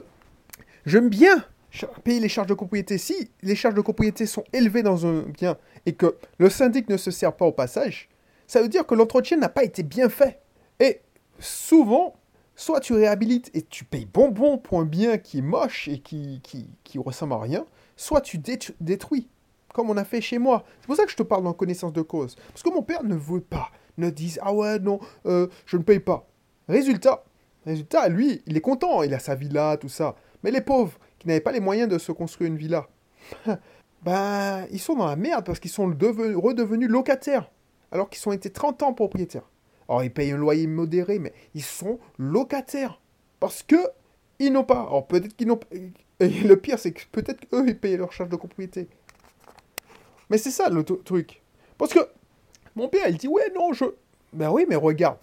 J'aime 0.87 1.09
bien 1.09 1.43
payer 2.05 2.21
les 2.21 2.29
charges 2.29 2.47
de 2.47 2.53
propriété. 2.53 2.97
Si 2.97 3.29
les 3.41 3.55
charges 3.55 3.75
de 3.75 3.81
propriété 3.81 4.25
sont 4.25 4.45
élevées 4.53 4.83
dans 4.83 5.05
un 5.05 5.23
bien 5.23 5.57
et 5.85 5.93
que 5.93 6.15
le 6.37 6.49
syndic 6.49 6.87
ne 6.87 6.95
se 6.95 7.11
sert 7.11 7.35
pas 7.35 7.45
au 7.45 7.51
passage, 7.51 8.07
ça 8.47 8.61
veut 8.61 8.69
dire 8.69 8.87
que 8.87 8.95
l'entretien 8.95 9.35
n'a 9.35 9.49
pas 9.49 9.65
été 9.65 9.83
bien 9.83 10.07
fait. 10.07 10.39
Et 10.79 11.01
souvent, 11.39 12.15
soit 12.55 12.79
tu 12.79 12.93
réhabilites 12.93 13.51
et 13.53 13.63
tu 13.63 13.83
payes 13.83 14.05
bonbon 14.05 14.57
pour 14.57 14.79
un 14.79 14.85
bien 14.85 15.17
qui 15.17 15.39
est 15.39 15.41
moche 15.41 15.89
et 15.89 15.99
qui, 15.99 16.39
qui, 16.41 16.69
qui 16.85 16.99
ressemble 16.99 17.33
à 17.33 17.39
rien, 17.39 17.65
soit 17.97 18.21
tu 18.21 18.39
détruis, 18.79 19.27
comme 19.73 19.89
on 19.89 19.97
a 19.97 20.05
fait 20.05 20.21
chez 20.21 20.39
moi. 20.39 20.63
C'est 20.79 20.87
pour 20.87 20.95
ça 20.95 21.03
que 21.03 21.11
je 21.11 21.17
te 21.17 21.23
parle 21.23 21.45
en 21.47 21.53
connaissance 21.53 21.91
de 21.91 22.01
cause. 22.01 22.37
Parce 22.47 22.63
que 22.63 22.69
mon 22.69 22.81
père 22.81 23.03
ne 23.03 23.15
veut 23.15 23.41
pas, 23.41 23.71
ne 23.97 24.09
dise, 24.09 24.39
ah 24.41 24.53
ouais, 24.53 24.79
non, 24.79 25.01
euh, 25.25 25.47
je 25.65 25.75
ne 25.75 25.83
paye 25.83 25.99
pas. 25.99 26.25
Résultat, 26.69 27.25
Résultat, 27.67 28.07
lui, 28.07 28.41
il 28.47 28.55
est 28.55 28.61
content, 28.61 29.03
il 29.03 29.13
a 29.13 29.19
sa 29.19 29.35
villa, 29.35 29.75
tout 29.75 29.89
ça. 29.89 30.15
Mais 30.41 30.51
les 30.51 30.61
pauvres, 30.61 30.97
qui 31.19 31.27
n'avaient 31.27 31.41
pas 31.41 31.51
les 31.51 31.59
moyens 31.59 31.89
de 31.89 31.97
se 31.97 32.13
construire 32.13 32.49
une 32.49 32.57
villa, 32.57 32.87
ben, 34.03 34.65
ils 34.71 34.79
sont 34.79 34.95
dans 34.95 35.05
la 35.05 35.17
merde 35.17 35.45
parce 35.45 35.59
qu'ils 35.59 35.69
sont 35.69 35.85
redevenus 35.85 36.89
locataires. 36.89 37.51
Alors 37.91 38.09
qu'ils 38.09 38.27
ont 38.27 38.31
été 38.31 38.49
30 38.49 38.83
ans 38.83 38.93
propriétaires. 38.93 39.49
Alors, 39.89 40.01
ils 40.01 40.13
payent 40.13 40.31
un 40.31 40.37
loyer 40.37 40.65
modéré, 40.65 41.19
mais 41.19 41.33
ils 41.55 41.63
sont 41.63 41.99
locataires. 42.17 43.01
Parce 43.41 43.63
que 43.63 43.77
ils 44.39 44.51
n'ont 44.51 44.63
pas. 44.63 44.81
Alors, 44.81 45.05
peut-être 45.05 45.35
qu'ils 45.35 45.47
n'ont 45.47 45.59
Et 46.19 46.29
le 46.29 46.55
pire, 46.55 46.79
c'est 46.79 46.93
que 46.93 47.01
peut-être 47.11 47.49
qu'eux, 47.49 47.67
ils 47.67 47.77
payent 47.77 47.97
leur 47.97 48.13
charge 48.13 48.29
de 48.29 48.37
propriété. 48.37 48.87
Mais 50.29 50.37
c'est 50.37 50.51
ça 50.51 50.69
le 50.69 50.83
truc. 50.83 51.41
Parce 51.77 51.93
que 51.93 51.99
mon 52.75 52.87
père, 52.87 53.09
il 53.09 53.17
dit 53.17 53.27
Ouais, 53.27 53.51
non, 53.53 53.73
je. 53.73 53.85
Ben 54.31 54.51
oui, 54.51 54.65
mais 54.69 54.75
regarde. 54.75 55.19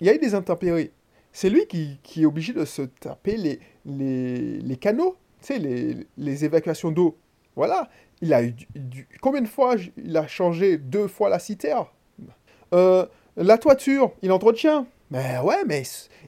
Il 0.00 0.06
y 0.06 0.10
a 0.10 0.14
eu 0.14 0.18
des 0.18 0.34
intempéries 0.34 0.90
c'est 1.36 1.50
lui 1.50 1.66
qui, 1.66 2.22
est 2.22 2.24
obligé 2.24 2.54
de 2.54 2.64
se 2.64 2.80
taper 2.80 3.36
les, 3.36 3.60
les, 3.84 4.76
canaux, 4.78 5.16
tu 5.42 5.48
sais, 5.48 5.58
les, 6.16 6.44
évacuations 6.46 6.90
d'eau. 6.90 7.18
Voilà. 7.56 7.90
Il 8.22 8.32
a 8.32 8.42
eu 8.42 8.54
du, 8.74 9.06
Combien 9.20 9.42
de 9.42 9.46
fois 9.46 9.74
il 9.98 10.16
a 10.16 10.26
changé 10.26 10.78
deux 10.78 11.08
fois 11.08 11.28
la 11.28 11.38
citerne 11.38 11.84
euh, 12.72 13.04
La 13.36 13.58
toiture, 13.58 14.12
il 14.22 14.32
entretient. 14.32 14.86
Mais 15.10 15.38
ouais, 15.40 15.62
mais 15.66 15.82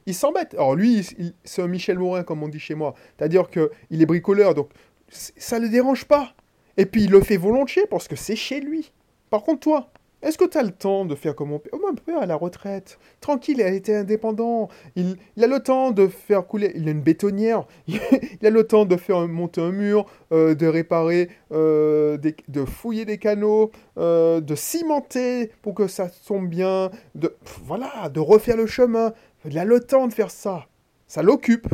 il 0.05 0.13
s'embête. 0.13 0.53
Alors 0.53 0.75
lui, 0.75 1.03
c'est 1.43 1.63
un 1.63 1.67
Michel 1.67 1.97
Morin, 1.97 2.21
comme 2.21 2.43
on 2.43 2.47
dit 2.47 2.59
chez 2.59 2.75
moi. 2.75 2.93
C'est-à-dire 3.17 3.49
qu'il 3.49 4.01
est 4.03 4.05
bricoleur, 4.05 4.53
donc 4.53 4.69
ça 5.09 5.57
ne 5.57 5.63
le 5.63 5.69
dérange 5.69 6.05
pas. 6.05 6.35
Et 6.77 6.85
puis 6.85 7.05
il 7.05 7.09
le 7.09 7.21
fait 7.21 7.37
volontiers 7.37 7.87
parce 7.89 8.07
que 8.07 8.15
c'est 8.15 8.35
chez 8.35 8.59
lui. 8.59 8.91
Par 9.31 9.41
contre, 9.41 9.61
toi, 9.61 9.91
est-ce 10.21 10.37
que 10.37 10.43
tu 10.45 10.57
as 10.57 10.63
le 10.63 10.71
temps 10.71 11.05
de 11.05 11.15
faire 11.15 11.33
comme 11.33 11.49
mon 11.49 11.59
père? 11.59 11.71
Oh, 11.73 11.79
mon 11.81 11.95
père 11.95 12.21
à 12.21 12.25
la 12.25 12.35
retraite. 12.35 12.99
Tranquille, 13.21 13.55
il 13.59 13.63
a 13.63 13.69
été 13.69 13.95
indépendant. 13.95 14.67
Il, 14.97 15.15
a 15.41 15.47
le 15.47 15.59
temps 15.59 15.91
de 15.91 16.07
faire 16.07 16.45
couler. 16.45 16.73
Il 16.75 16.89
a 16.89 16.91
une 16.91 17.01
bétonnière. 17.01 17.65
il 17.87 17.99
a 18.45 18.49
le 18.49 18.63
temps 18.65 18.83
de 18.83 18.97
faire 18.97 19.25
monter 19.29 19.61
un 19.61 19.71
mur, 19.71 20.05
euh, 20.33 20.55
de 20.55 20.67
réparer, 20.67 21.29
euh, 21.53 22.17
de 22.17 22.65
fouiller 22.65 23.05
des 23.05 23.17
canaux, 23.17 23.71
euh, 23.97 24.41
de 24.41 24.55
cimenter 24.55 25.51
pour 25.61 25.73
que 25.73 25.87
ça 25.87 26.09
tombe 26.27 26.49
bien. 26.49 26.91
De, 27.15 27.33
voilà, 27.63 28.09
de 28.09 28.19
refaire 28.19 28.57
le 28.57 28.67
chemin. 28.67 29.13
Il 29.45 29.57
a 29.57 29.63
le 29.63 29.79
temps 29.79 30.07
de 30.07 30.13
faire 30.13 30.31
ça. 30.31 30.67
Ça 31.07 31.23
l'occupe. 31.23 31.67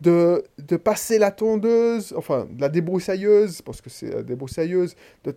De, 0.00 0.44
de, 0.58 0.76
passer 0.76 1.18
la 1.18 1.32
tondeuse, 1.32 2.14
enfin, 2.16 2.46
la 2.56 2.68
débroussailleuse, 2.68 3.62
parce 3.62 3.80
que 3.80 3.90
c'est 3.90 4.14
la 4.14 4.22
débroussailleuse, 4.22 4.94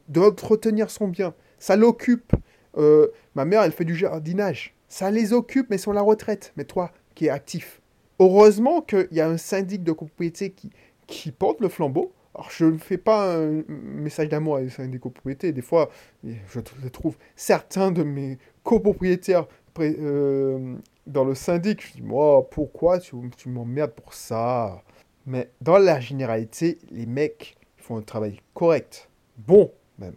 d'entretenir 0.08 0.92
son 0.92 1.08
bien 1.08 1.34
ça 1.62 1.76
l'occupe. 1.76 2.34
Euh, 2.78 3.08
ma 3.36 3.46
mère, 3.46 3.62
elle 3.62 3.72
fait 3.72 3.86
du 3.86 3.96
jardinage. 3.96 4.76
Ça 4.88 5.12
les 5.12 5.32
occupe, 5.32 5.70
mais 5.70 5.78
sur 5.78 5.94
la 5.94 6.02
retraite. 6.02 6.52
Mais 6.58 6.66
toi, 6.66 6.92
qui 7.14 7.28
es 7.28 7.30
actif. 7.30 7.82
Heureusement 8.20 8.82
qu'il 8.82 9.08
y 9.12 9.22
a 9.22 9.30
un 9.30 9.38
syndic 9.38 9.84
de 9.84 9.92
copropriété 9.92 10.50
qui, 10.50 10.72
qui 11.08 11.32
porte 11.32 11.62
le 11.62 11.70
flambeau. 11.70 12.12
Alors, 12.34 12.50
je 12.50 12.66
ne 12.66 12.78
fais 12.78 12.98
pas 12.98 13.36
un 13.36 13.64
message 13.68 14.30
d'amour 14.30 14.56
à 14.56 14.62
les 14.62 14.70
syndics 14.70 14.94
de 14.94 14.98
copropriété. 14.98 15.52
Des 15.52 15.62
fois, 15.62 15.90
je 16.24 16.60
trouve 16.92 17.16
certains 17.36 17.92
de 17.92 18.04
mes 18.04 18.40
copropriétaires 18.64 19.48
euh, 19.80 20.76
dans 21.06 21.26
le 21.26 21.36
syndic. 21.36 21.86
Je 21.86 21.94
dis, 21.94 22.02
moi, 22.02 22.50
pourquoi 22.50 23.00
tu, 23.00 23.16
tu 23.38 23.50
m'emmerdes 23.50 23.92
pour 23.92 24.16
ça? 24.16 24.82
Mais 25.28 25.52
dans 25.62 25.78
la 25.78 26.00
généralité, 26.00 26.80
les 26.90 27.06
mecs 27.06 27.56
font 27.78 27.98
un 27.98 28.02
travail 28.02 28.40
correct. 28.56 29.10
Bon, 29.38 29.72
même 30.00 30.16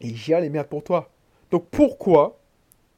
et 0.00 0.14
gère 0.14 0.40
les 0.40 0.50
merdes 0.50 0.68
pour 0.68 0.84
toi. 0.84 1.10
Donc 1.50 1.66
pourquoi, 1.70 2.38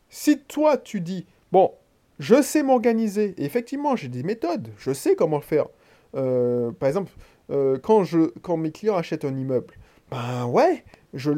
si 0.09 0.38
toi 0.38 0.76
tu 0.76 1.00
dis, 1.00 1.26
bon, 1.52 1.73
je 2.19 2.43
sais 2.43 2.62
m'organiser, 2.62 3.35
effectivement 3.38 3.97
j'ai 3.97 4.09
des 4.09 4.23
méthodes, 4.23 4.69
je 4.78 4.93
sais 4.93 5.14
comment 5.14 5.40
faire. 5.40 5.67
Euh, 6.14 6.73
par 6.73 6.88
exemple, 6.88 7.12
euh, 7.50 7.78
quand, 7.83 8.05
je, 8.05 8.31
quand 8.43 8.57
mes 8.57 8.73
clients 8.73 8.97
achètent 8.97 9.25
un 9.25 9.37
immeuble, 9.37 9.75
ben 10.11 10.47
ouais, 10.47 10.85
je, 11.14 11.31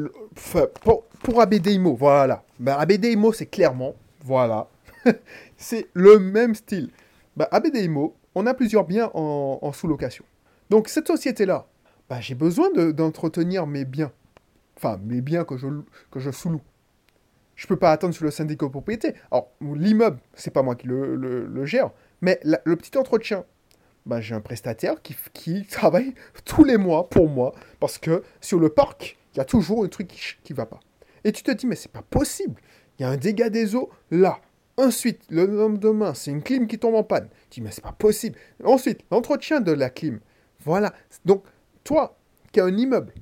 pour, 0.81 1.03
pour 1.03 1.45
voilà. 1.97 2.43
Ben 2.59 2.77
c'est 3.33 3.45
clairement, 3.45 3.95
voilà, 4.23 4.67
c'est 5.57 5.87
le 5.93 6.19
même 6.19 6.55
style. 6.55 6.89
Ben, 7.35 7.47
on 8.35 8.45
a 8.45 8.53
plusieurs 8.53 8.85
biens 8.85 9.09
en, 9.13 9.71
sous-location. 9.73 10.23
Donc 10.69 10.87
cette 10.87 11.07
société-là, 11.07 11.67
ben, 12.09 12.19
j'ai 12.21 12.35
besoin 12.35 12.69
d'entretenir 12.91 13.67
mes 13.67 13.85
biens. 13.85 14.11
Enfin, 14.83 14.99
mes 15.03 15.21
biens 15.21 15.43
que 15.43 15.57
je, 15.57 15.67
que 16.09 16.19
je 16.19 16.31
sous-loue. 16.31 16.61
Je 17.55 17.67
peux 17.67 17.75
pas 17.75 17.91
attendre 17.91 18.15
sur 18.15 18.25
le 18.25 18.31
syndicat 18.31 18.65
de 18.65 18.71
propriété. 18.71 19.13
Alors, 19.29 19.51
l'immeuble, 19.61 20.17
c'est 20.33 20.49
pas 20.49 20.63
moi 20.63 20.73
qui 20.73 20.87
le, 20.87 21.65
gère, 21.65 21.91
mais 22.21 22.39
le 22.43 22.75
petit 22.75 22.97
entretien, 22.97 23.45
bah, 24.07 24.21
j'ai 24.21 24.33
un 24.33 24.41
prestataire 24.41 24.99
qui, 25.03 25.15
qui, 25.33 25.65
travaille 25.69 26.15
tous 26.45 26.63
les 26.63 26.77
mois 26.77 27.07
pour 27.09 27.29
moi, 27.29 27.53
parce 27.79 27.99
que 27.99 28.23
sur 28.41 28.59
le 28.59 28.69
parc, 28.69 29.19
il 29.35 29.37
y 29.37 29.41
a 29.41 29.45
toujours 29.45 29.83
un 29.83 29.87
truc 29.87 30.07
qui, 30.07 30.53
ne 30.53 30.57
va 30.57 30.65
pas. 30.65 30.79
Et 31.23 31.31
tu 31.31 31.43
te 31.43 31.51
dis, 31.51 31.67
mais 31.67 31.75
c'est 31.75 31.91
pas 31.91 32.01
possible. 32.01 32.59
Il 32.97 33.03
y 33.03 33.05
a 33.05 33.09
un 33.09 33.17
dégât 33.17 33.51
des 33.51 33.75
eaux 33.75 33.91
là. 34.09 34.39
Ensuite, 34.77 35.21
le 35.29 35.45
lendemain, 35.45 36.15
c'est 36.15 36.31
une 36.31 36.41
clim 36.41 36.65
qui 36.65 36.79
tombe 36.79 36.95
en 36.95 37.03
panne. 37.03 37.29
Tu 37.51 37.59
dis, 37.59 37.61
mais 37.61 37.69
c'est 37.69 37.83
pas 37.83 37.91
possible. 37.91 38.35
Ensuite, 38.63 39.01
l'entretien 39.11 39.61
de 39.61 39.73
la 39.73 39.91
clim. 39.91 40.21
Voilà. 40.61 40.91
Donc, 41.23 41.43
toi, 41.83 42.17
qui 42.51 42.59
as 42.59 42.65
un 42.65 42.75
immeuble, 42.75 43.13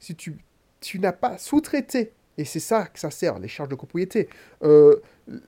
si 0.00 0.16
tu 0.16 0.38
tu 0.80 0.98
n'as 0.98 1.12
pas 1.12 1.38
sous-traité. 1.38 2.12
Et 2.36 2.44
c'est 2.44 2.60
ça 2.60 2.86
que 2.86 3.00
ça 3.00 3.10
sert, 3.10 3.38
les 3.38 3.48
charges 3.48 3.68
de 3.68 3.74
copropriété. 3.74 4.28
Euh, 4.62 4.96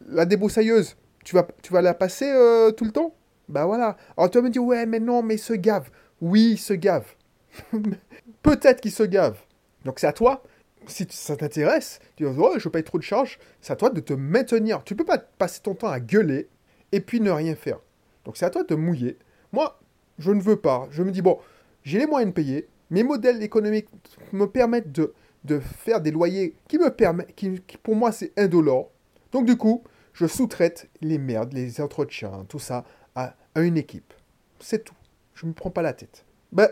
la 0.09 0.27
débroussailleuse, 0.27 0.97
tu 1.25 1.37
vas, 1.37 1.47
tu 1.63 1.73
vas 1.73 1.83
la 1.83 1.95
passer 1.95 2.31
euh, 2.31 2.73
tout 2.73 2.85
le 2.85 2.91
temps? 2.91 3.15
Bah 3.49 3.65
voilà. 3.65 3.97
Alors 4.17 4.31
tu 4.31 4.39
vas 4.39 4.43
me 4.43 4.51
dire, 4.51 4.65
ouais, 4.65 4.87
mais 4.87 5.01
non, 5.01 5.23
mais 5.23 5.37
se 5.37 5.53
gave. 5.53 5.91
Oui, 6.21 6.57
se 6.57 6.73
gave. 6.73 7.07
Peut-être 8.43 8.81
qu'il 8.81 8.93
se 8.93 9.03
gave. 9.03 9.39
Donc 9.85 9.99
c'est 10.01 10.07
à 10.07 10.13
toi. 10.13 10.43
Si 10.87 11.07
ça 11.11 11.37
t'intéresse, 11.37 12.01
tu 12.17 12.25
vas 12.25 12.31
dire, 12.31 12.43
oh, 12.43 12.59
je 12.59 12.69
paye 12.69 12.83
trop 12.83 12.99
de 12.99 13.03
charges. 13.03 13.39
C'est 13.61 13.73
à 13.73 13.77
toi 13.77 13.91
de 13.91 14.01
te 14.01 14.13
maintenir. 14.13 14.83
Tu 14.83 14.97
peux 14.97 15.05
pas 15.05 15.19
passer 15.19 15.61
ton 15.63 15.75
temps 15.75 15.89
à 15.89 16.01
gueuler 16.01 16.49
et 16.91 17.01
puis 17.01 17.21
ne 17.21 17.31
rien 17.31 17.55
faire. 17.55 17.79
Donc 18.25 18.37
c'est 18.37 18.47
à 18.47 18.51
toi 18.51 18.63
de 18.63 18.69
te 18.69 18.75
mouiller. 18.75 19.19
Moi, 19.53 19.79
je 20.19 20.33
ne 20.33 20.41
veux 20.41 20.57
pas. 20.57 20.89
Je 20.91 21.03
me 21.03 21.11
dis, 21.11 21.23
bon, 21.23 21.39
j'ai 21.83 21.99
les 21.99 22.07
moyens 22.07 22.31
de 22.31 22.35
payer. 22.35 22.69
Mes 22.91 23.03
modèles 23.03 23.43
économiques 23.43 23.89
me 24.33 24.47
permettent 24.47 24.93
de 24.93 25.15
de 25.45 25.59
faire 25.61 26.01
des 26.01 26.11
loyers 26.11 26.55
qui 26.69 26.79
me 26.79 26.91
permettent, 26.91 27.35
qui, 27.35 27.61
pour 27.83 27.97
moi 27.97 28.13
c'est 28.13 28.33
indolore. 28.39 28.91
Donc 29.33 29.47
du 29.47 29.57
coup, 29.57 29.83
je 30.13 30.27
sous-traite 30.27 30.89
les 31.01 31.19
merdes, 31.19 31.53
les 31.53 31.81
entretiens, 31.81 32.45
tout 32.49 32.59
ça 32.59 32.85
à, 33.15 33.35
une 33.57 33.77
équipe. 33.77 34.13
C'est 34.61 34.85
tout. 34.85 34.95
Je 35.35 35.47
ne 35.47 35.51
me 35.51 35.55
prends 35.55 35.71
pas 35.71 35.83
la 35.83 35.93
tête. 35.93 36.25
Ben, 36.53 36.69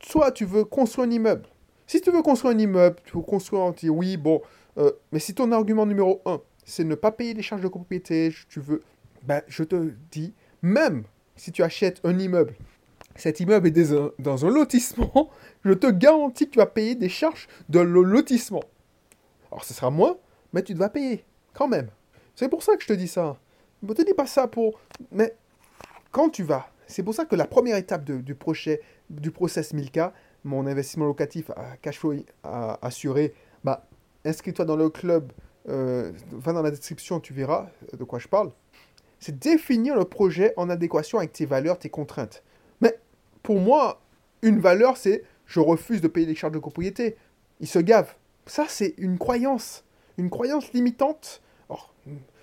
soit 0.00 0.32
tu 0.32 0.44
veux 0.44 0.64
construire 0.64 1.08
un 1.08 1.10
immeuble. 1.10 1.48
Si 1.86 2.00
tu 2.00 2.10
veux 2.10 2.22
construire 2.22 2.54
un 2.54 2.58
immeuble, 2.58 2.96
tu 3.04 3.16
veux 3.16 3.22
construire 3.22 3.62
un... 3.62 3.74
Oui, 3.88 4.16
bon, 4.16 4.42
euh, 4.78 4.92
mais 5.12 5.18
si 5.18 5.34
ton 5.34 5.50
argument 5.52 5.86
numéro 5.86 6.20
un, 6.24 6.40
c'est 6.64 6.84
ne 6.84 6.94
pas 6.94 7.10
payer 7.10 7.34
les 7.34 7.42
charges 7.42 7.62
de 7.62 7.68
copropriété, 7.68 8.32
tu 8.48 8.60
veux... 8.60 8.82
Ben, 9.24 9.42
je 9.48 9.64
te 9.64 9.92
dis, 10.10 10.34
même 10.62 11.04
si 11.36 11.52
tu 11.52 11.62
achètes 11.62 12.00
un 12.04 12.18
immeuble 12.18 12.54
cet 13.20 13.40
immeuble 13.40 13.68
est 13.68 13.94
dans 14.18 14.46
un 14.46 14.50
lotissement, 14.50 15.30
je 15.64 15.72
te 15.72 15.86
garantis 15.86 16.46
que 16.46 16.52
tu 16.52 16.58
vas 16.58 16.66
payer 16.66 16.94
des 16.94 17.08
charges 17.08 17.48
de 17.68 17.80
lotissement. 17.80 18.62
Alors 19.50 19.64
ce 19.64 19.74
sera 19.74 19.90
moins, 19.90 20.16
mais 20.52 20.62
tu 20.62 20.74
vas 20.74 20.88
payer, 20.88 21.24
quand 21.52 21.68
même. 21.68 21.88
C'est 22.34 22.48
pour 22.48 22.62
ça 22.62 22.76
que 22.76 22.82
je 22.82 22.88
te 22.88 22.92
dis 22.92 23.08
ça. 23.08 23.36
Je 23.86 23.92
te 23.92 24.02
dis 24.02 24.14
pas 24.14 24.26
ça 24.26 24.46
pour... 24.46 24.80
Mais 25.12 25.34
quand 26.10 26.30
tu 26.30 26.42
vas, 26.42 26.70
c'est 26.86 27.02
pour 27.02 27.14
ça 27.14 27.24
que 27.24 27.36
la 27.36 27.46
première 27.46 27.76
étape 27.76 28.04
du 28.04 28.34
projet, 28.34 28.80
du 29.10 29.30
process 29.30 29.74
1000K, 29.74 30.12
mon 30.44 30.66
investissement 30.66 31.06
locatif 31.06 31.50
à 31.50 31.76
cash 31.82 31.98
flow 31.98 32.14
assuré, 32.42 33.34
bah, 33.64 33.86
inscris-toi 34.24 34.64
dans 34.64 34.76
le 34.76 34.88
club, 34.88 35.32
euh, 35.68 36.12
va 36.32 36.52
dans 36.52 36.62
la 36.62 36.70
description, 36.70 37.20
tu 37.20 37.34
verras 37.34 37.68
de 37.92 38.04
quoi 38.04 38.18
je 38.18 38.28
parle. 38.28 38.50
C'est 39.18 39.38
définir 39.38 39.96
le 39.96 40.06
projet 40.06 40.54
en 40.56 40.70
adéquation 40.70 41.18
avec 41.18 41.32
tes 41.32 41.44
valeurs, 41.44 41.78
tes 41.78 41.90
contraintes. 41.90 42.42
Pour 43.42 43.60
moi, 43.60 44.00
une 44.42 44.60
valeur, 44.60 44.96
c'est 44.96 45.24
je 45.50 45.58
refuse 45.58 46.00
de 46.00 46.08
payer 46.08 46.26
les 46.26 46.36
charges 46.36 46.52
de 46.52 46.58
copropriété. 46.58 47.16
Il 47.58 47.66
se 47.66 47.80
gave. 47.80 48.14
Ça, 48.46 48.66
c'est 48.68 48.94
une 48.98 49.18
croyance. 49.18 49.84
Une 50.16 50.30
croyance 50.30 50.72
limitante. 50.72 51.42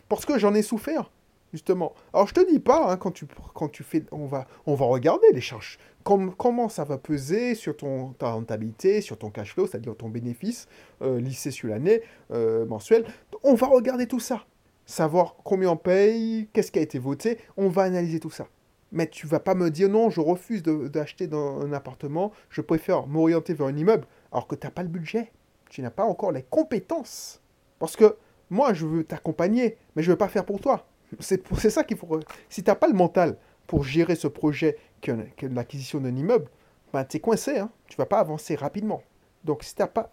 parce 0.10 0.26
que 0.26 0.38
j'en 0.38 0.54
ai 0.54 0.62
souffert, 0.62 1.10
justement. 1.54 1.94
Alors, 2.14 2.28
je 2.28 2.34
te 2.34 2.52
dis 2.52 2.60
pas, 2.60 2.92
hein, 2.92 2.98
quand, 2.98 3.12
tu, 3.12 3.26
quand 3.54 3.74
fais. 3.78 4.04
On 4.12 4.26
va, 4.26 4.46
on 4.66 4.76
va 4.76 4.86
regarder 4.86 5.28
les 5.34 5.42
charges. 5.42 5.80
comment 6.04 6.68
ça 6.68 6.84
va 6.84 6.98
peser 6.98 7.56
sur 7.56 7.78
ton, 7.78 8.10
ta 8.14 8.32
rentabilité, 8.32 9.00
sur 9.00 9.18
ton 9.18 9.30
cash 9.30 9.54
flow, 9.54 9.68
c'est-à-dire 9.68 9.96
ton 9.96 10.10
bénéfice 10.10 10.68
euh, 11.02 11.20
lissé 11.20 11.50
sur 11.52 11.70
l'année, 11.70 12.02
euh, 12.32 12.66
mensuel. 12.66 13.06
On 13.44 13.54
va 13.54 13.68
regarder 13.68 14.08
tout 14.08 14.20
ça. 14.20 14.46
Savoir 14.86 15.36
combien 15.44 15.72
on 15.72 15.78
paye, 15.78 16.50
qu'est-ce 16.52 16.72
qui 16.74 16.80
a 16.80 16.82
été 16.82 17.00
voté. 17.00 17.38
On 17.56 17.70
va 17.70 17.84
analyser 17.84 18.20
tout 18.20 18.32
ça. 18.32 18.48
Mais 18.92 19.08
tu 19.08 19.28
vas 19.28 19.40
pas 19.40 19.56
me 19.56 19.70
dire 19.70 19.90
non, 19.90 20.10
je 20.10 20.22
refuse 20.22 20.64
d'acheter 20.64 21.30
un 21.34 21.74
appartement, 21.74 22.32
je 22.50 22.62
préfère 22.62 23.08
m'orienter 23.08 23.54
vers 23.54 23.68
un 23.68 23.76
immeuble, 23.76 24.08
alors 24.32 24.48
que 24.48 24.56
tu 24.56 24.66
n'as 24.66 24.72
pas 24.72 24.84
le 24.84 24.90
budget. 24.90 25.32
Tu 25.70 25.82
n'as 25.82 25.92
pas 25.92 26.06
encore 26.06 26.32
les 26.32 26.44
compétences. 26.44 27.42
Parce 27.80 27.96
que 27.96 28.16
moi, 28.50 28.74
je 28.74 28.86
veux 28.86 29.04
t'accompagner, 29.04 29.78
mais 29.96 30.04
je 30.04 30.10
ne 30.10 30.14
veux 30.14 30.18
pas 30.18 30.30
faire 30.30 30.46
pour 30.46 30.62
toi. 30.62 30.88
C'est 31.20 31.70
ça 31.70 31.84
qu'il 31.84 31.98
faut. 31.98 32.20
Si 32.50 32.64
tu 32.64 32.70
n'as 32.70 32.76
pas 32.76 32.88
le 32.88 32.94
mental 32.94 33.38
pour 33.66 33.84
gérer 33.84 34.16
ce 34.16 34.28
projet 34.28 34.78
que, 35.02 35.12
l'acquisition 35.42 36.00
d'un 36.00 36.16
immeuble, 36.16 36.50
ben, 36.94 37.04
tu 37.04 37.18
es 37.18 37.20
coincé, 37.20 37.58
hein. 37.58 37.70
tu 37.88 37.96
ne 37.96 37.98
vas 37.98 38.06
pas 38.06 38.20
avancer 38.20 38.56
rapidement. 38.56 39.04
Donc 39.44 39.64
si 39.64 39.76
tu 39.76 39.82
n'as 39.82 39.88
pas, 39.88 40.12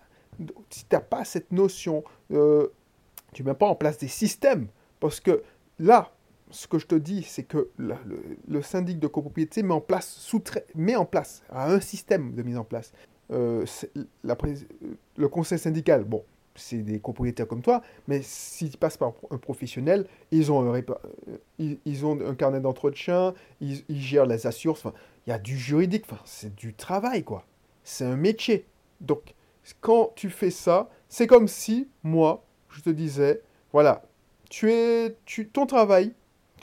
si 0.70 0.84
pas 0.86 1.24
cette 1.24 1.52
notion, 1.52 2.04
euh, 2.32 2.68
tu 3.32 3.42
ne 3.42 3.48
mets 3.48 3.54
pas 3.54 3.66
en 3.66 3.74
place 3.74 3.98
des 3.98 4.08
systèmes, 4.08 4.68
parce 5.00 5.20
que 5.20 5.42
là, 5.78 6.12
ce 6.54 6.68
que 6.68 6.78
je 6.78 6.86
te 6.86 6.94
dis, 6.94 7.22
c'est 7.24 7.42
que 7.42 7.68
le, 7.76 8.62
syndic 8.62 8.98
de 8.98 9.06
copropriété 9.06 9.62
met 9.62 9.74
en 9.74 9.80
place, 9.80 10.32
met 10.74 10.96
en 10.96 11.04
place, 11.04 11.42
a 11.50 11.70
un 11.70 11.80
système 11.80 12.32
de 12.32 12.42
mise 12.42 12.56
en 12.56 12.64
place. 12.64 12.92
Euh, 13.32 13.64
le 15.16 15.28
conseil 15.28 15.58
syndical, 15.58 16.04
bon, 16.04 16.22
c'est 16.54 16.78
des 16.78 17.00
copropriétaires 17.00 17.48
comme 17.48 17.62
toi, 17.62 17.82
mais 18.06 18.20
s'ils 18.22 18.76
passent 18.76 18.96
par 18.96 19.14
un 19.30 19.38
professionnel, 19.38 20.06
ils 20.30 20.52
ont 20.52 20.72
un, 20.72 20.76
euh, 20.78 21.74
ils, 21.84 22.06
ont 22.06 22.20
un 22.24 22.34
carnet 22.34 22.60
d'entretien, 22.60 23.34
ils, 23.60 23.82
gèrent 23.88 24.26
les 24.26 24.46
assurances, 24.46 24.84
il 25.26 25.30
y 25.30 25.32
a 25.32 25.38
du 25.38 25.58
juridique, 25.58 26.04
c'est 26.24 26.54
du 26.54 26.74
travail, 26.74 27.24
quoi. 27.24 27.44
C'est 27.82 28.04
un 28.04 28.16
métier. 28.16 28.66
Donc, 29.00 29.34
quand 29.80 30.12
tu 30.14 30.30
fais 30.30 30.50
ça, 30.50 30.88
c'est 31.08 31.26
comme 31.26 31.48
si, 31.48 31.88
moi, 32.02 32.44
je 32.70 32.82
te 32.82 32.90
disais, 32.90 33.42
voilà, 33.72 34.02
tu 34.48 34.70
es, 34.70 35.16
ton 35.52 35.66
travail, 35.66 36.12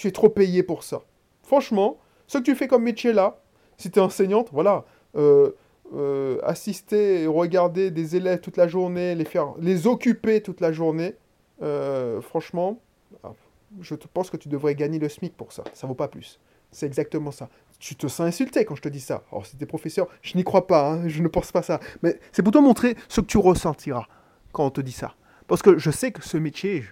tu 0.02 0.08
es 0.08 0.12
trop 0.12 0.30
payé 0.30 0.64
pour 0.64 0.82
ça. 0.82 1.04
Franchement, 1.44 2.00
ce 2.26 2.40
que 2.40 2.44
tu 2.44 2.56
fais 2.56 2.68
comme 2.68 2.82
métier 2.82 3.14
là, 3.14 3.40
si 3.78 3.92
tu 3.92 4.00
es 4.00 4.02
enseignante, 4.02 4.50
voilà, 4.52 4.84
euh, 5.16 5.52
euh, 5.94 6.40
assister 6.42 7.22
et 7.22 7.28
regarder 7.28 7.92
des 7.92 8.16
élèves 8.16 8.40
toute 8.40 8.58
la 8.58 8.68
journée, 8.68 9.14
les 9.14 9.26
faire, 9.26 9.54
les 9.60 9.86
occuper 9.86 10.42
toute 10.42 10.60
la 10.60 10.72
journée, 10.72 11.14
euh, 11.62 12.20
franchement, 12.20 12.80
ah, 13.24 13.34
je 13.80 13.94
te 13.94 14.08
pense 14.08 14.32
que 14.32 14.38
tu 14.38 14.50
devrais 14.50 14.74
gagner 14.74 14.98
le 14.98 15.08
SMIC 15.08 15.38
pour 15.38 15.52
ça. 15.52 15.64
Ça 15.76 15.86
vaut 15.86 15.94
pas 15.94 16.08
plus. 16.08 16.40
C'est 16.72 16.88
exactement 16.88 17.30
ça. 17.30 17.48
Tu 17.78 17.96
te 17.96 18.08
sens 18.08 18.22
insulté 18.22 18.66
quand 18.66 18.74
je 18.74 18.82
te 18.82 18.90
dis 18.90 19.02
ça. 19.02 19.24
Alors, 19.32 19.46
si 19.46 19.56
t'es 19.56 19.68
professeur, 19.68 20.08
je 20.24 20.36
n'y 20.36 20.44
crois 20.44 20.66
pas, 20.66 20.94
hein, 20.94 21.08
je 21.08 21.22
ne 21.22 21.28
pense 21.28 21.52
pas 21.52 21.62
ça. 21.62 21.80
Mais 22.02 22.20
c'est 22.32 22.42
pour 22.42 22.54
te 22.54 22.58
montrer 22.58 22.96
ce 23.08 23.22
que 23.22 23.28
tu 23.28 23.38
ressentiras 23.38 24.08
quand 24.52 24.66
on 24.66 24.72
te 24.72 24.82
dit 24.82 24.94
ça. 24.94 25.14
Parce 25.46 25.62
que 25.62 25.78
je 25.78 25.92
sais 25.92 26.12
que 26.12 26.24
ce 26.24 26.38
métier, 26.38 26.86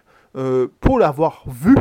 pour 0.79 0.99
l'avoir 0.99 1.43
vu 1.47 1.75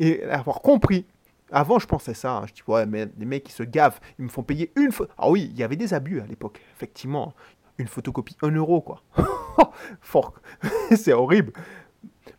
et 0.00 0.22
l'avoir 0.24 0.60
compris, 0.60 1.06
avant 1.50 1.78
je 1.78 1.86
pensais 1.86 2.14
ça, 2.14 2.36
hein. 2.36 2.46
je 2.46 2.54
dis 2.54 2.62
ouais 2.66 2.86
mais 2.86 3.08
les 3.18 3.26
mecs 3.26 3.44
qui 3.44 3.52
se 3.52 3.62
gavent, 3.62 4.00
ils 4.18 4.24
me 4.24 4.30
font 4.30 4.42
payer 4.42 4.72
une 4.76 4.92
fois. 4.92 5.08
Ah 5.16 5.30
oui, 5.30 5.48
il 5.50 5.58
y 5.58 5.62
avait 5.62 5.76
des 5.76 5.94
abus 5.94 6.20
à 6.20 6.26
l'époque, 6.26 6.60
effectivement. 6.76 7.34
Une 7.78 7.86
photocopie, 7.86 8.36
un 8.42 8.50
euro 8.50 8.80
quoi. 8.80 9.02
Fort, 10.00 10.34
c'est 10.96 11.12
horrible. 11.12 11.52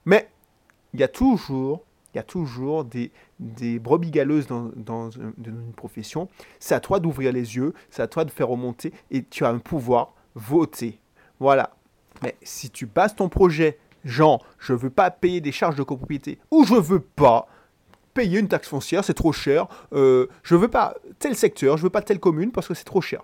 Mais 0.06 0.30
il 0.94 1.00
y 1.00 1.04
a 1.04 1.08
toujours, 1.08 1.86
il 2.14 2.18
y 2.18 2.20
a 2.20 2.24
toujours 2.24 2.84
des, 2.84 3.12
des 3.40 3.80
brebis 3.80 4.12
galeuses 4.12 4.48
dans, 4.48 4.72
dans, 4.76 5.10
une 5.10 5.74
profession. 5.76 6.30
C'est 6.60 6.76
à 6.76 6.80
toi 6.80 7.00
d'ouvrir 7.00 7.32
les 7.32 7.56
yeux, 7.56 7.74
c'est 7.90 8.02
à 8.02 8.08
toi 8.08 8.26
de 8.26 8.32
faire 8.32 8.50
remonter 8.50 8.94
et 9.12 9.24
tu 9.24 9.46
as 9.46 9.50
un 9.50 9.60
pouvoir 9.60 10.14
voter. 10.36 11.00
Voilà. 11.40 11.72
Mais 12.22 12.36
si 12.42 12.70
tu 12.70 12.86
bases 12.86 13.16
ton 13.16 13.30
projet, 13.30 13.80
genre, 14.04 14.46
je 14.60 14.74
veux 14.74 14.90
pas 14.90 15.12
payer 15.12 15.42
des 15.42 15.52
charges 15.52 15.76
de 15.76 15.84
copropriété 15.84 16.40
ou 16.52 16.66
je 16.66 16.76
veux 16.76 17.00
pas 17.00 17.48
payer 18.14 18.40
une 18.40 18.48
taxe 18.48 18.68
foncière, 18.68 19.04
c'est 19.04 19.14
trop 19.14 19.32
cher. 19.32 19.68
Euh, 19.94 20.28
je 20.44 20.56
veux 20.56 20.68
pas 20.68 20.96
tel 21.20 21.36
secteur, 21.36 21.78
je 21.78 21.84
veux 21.84 21.90
pas 21.90 22.02
telle 22.02 22.20
commune 22.20 22.52
parce 22.52 22.68
que 22.68 22.74
c'est 22.74 22.84
trop 22.84 23.02
cher. 23.02 23.22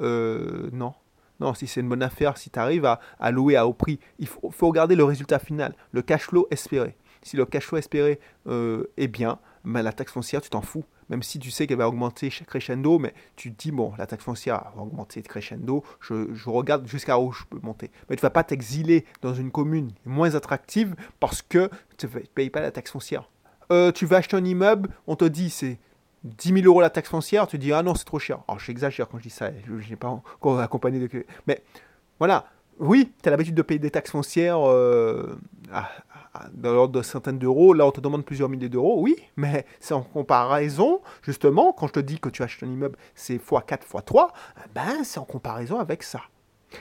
Euh, 0.00 0.70
non. 0.72 0.94
Non, 1.40 1.54
si 1.54 1.66
c'est 1.66 1.80
une 1.80 1.88
bonne 1.88 2.02
affaire, 2.02 2.36
si 2.36 2.50
tu 2.50 2.58
arrives 2.58 2.84
à, 2.84 3.30
louer 3.30 3.56
à 3.56 3.66
haut 3.66 3.72
prix, 3.72 4.00
il 4.18 4.26
faut, 4.26 4.50
regarder 4.62 4.96
le 4.96 5.04
résultat 5.04 5.38
final, 5.38 5.74
le 5.92 6.02
cash 6.02 6.22
flow 6.22 6.48
espéré. 6.50 6.96
Si 7.22 7.36
le 7.36 7.44
cash 7.46 7.64
flow 7.64 7.78
espéré 7.78 8.20
euh, 8.46 8.84
est 8.96 9.08
bien, 9.08 9.38
la 9.64 9.92
taxe 9.92 10.12
foncière, 10.12 10.40
tu 10.40 10.50
t'en 10.50 10.62
fous. 10.62 10.84
Même 11.08 11.22
si 11.22 11.38
tu 11.38 11.50
sais 11.50 11.66
qu'elle 11.66 11.78
va 11.78 11.88
augmenter 11.88 12.28
crescendo, 12.28 12.98
mais 12.98 13.14
tu 13.34 13.52
te 13.52 13.62
dis, 13.62 13.70
bon, 13.70 13.94
la 13.96 14.06
taxe 14.06 14.24
foncière 14.24 14.72
va 14.76 14.82
augmenter 14.82 15.22
crescendo, 15.22 15.82
je, 16.00 16.34
je 16.34 16.50
regarde 16.50 16.86
jusqu'à 16.86 17.18
où 17.18 17.32
je 17.32 17.44
peux 17.44 17.58
monter. 17.62 17.90
Mais 18.08 18.16
tu 18.16 18.20
ne 18.20 18.26
vas 18.26 18.30
pas 18.30 18.44
t'exiler 18.44 19.06
dans 19.22 19.32
une 19.32 19.50
commune 19.50 19.92
moins 20.04 20.34
attractive 20.34 20.94
parce 21.18 21.40
que 21.40 21.70
tu 21.96 22.06
ne 22.06 22.20
payes 22.34 22.50
pas 22.50 22.60
la 22.60 22.70
taxe 22.70 22.90
foncière. 22.90 23.30
Euh, 23.72 23.92
tu 23.92 24.06
vas 24.06 24.18
acheter 24.18 24.36
un 24.36 24.44
immeuble, 24.44 24.90
on 25.06 25.16
te 25.16 25.24
dit 25.24 25.50
c'est 25.50 25.78
10 26.24 26.54
000 26.54 26.66
euros 26.66 26.80
la 26.80 26.90
taxe 26.90 27.08
foncière, 27.08 27.46
tu 27.46 27.58
dis 27.58 27.72
ah 27.72 27.82
non, 27.82 27.94
c'est 27.94 28.04
trop 28.04 28.18
cher. 28.18 28.40
Alors 28.48 28.58
j'exagère 28.58 29.08
quand 29.08 29.18
je 29.18 29.24
dis 29.24 29.30
ça, 29.30 29.50
je 29.66 29.88
n'ai 29.88 29.96
pas 29.96 30.08
encore 30.08 30.60
accompagné 30.60 31.06
de. 31.06 31.26
Mais 31.46 31.62
voilà, 32.18 32.46
oui, 32.78 33.12
tu 33.22 33.28
as 33.28 33.30
l'habitude 33.30 33.54
de 33.54 33.62
payer 33.62 33.78
des 33.78 33.90
taxes 33.90 34.10
foncières 34.10 34.60
euh, 34.60 35.38
dans 36.52 36.72
l'ordre 36.72 36.94
de 36.94 37.02
centaines 37.02 37.38
d'euros. 37.38 37.72
Là, 37.74 37.86
on 37.86 37.90
te 37.90 38.00
demande 38.00 38.24
plusieurs 38.24 38.48
milliers 38.48 38.68
d'euros, 38.68 39.00
oui, 39.00 39.16
mais 39.36 39.66
c'est 39.80 39.94
en 39.94 40.02
comparaison, 40.02 41.00
justement, 41.22 41.72
quand 41.72 41.88
je 41.88 41.92
te 41.94 42.00
dis 42.00 42.18
que 42.18 42.28
tu 42.28 42.42
achètes 42.42 42.62
un 42.62 42.72
immeuble, 42.72 42.98
c'est 43.14 43.36
x4, 43.36 43.80
x3, 43.88 44.28
ben 44.74 45.04
c'est 45.04 45.18
en 45.18 45.24
comparaison 45.24 45.78
avec 45.78 46.02
ça. 46.02 46.20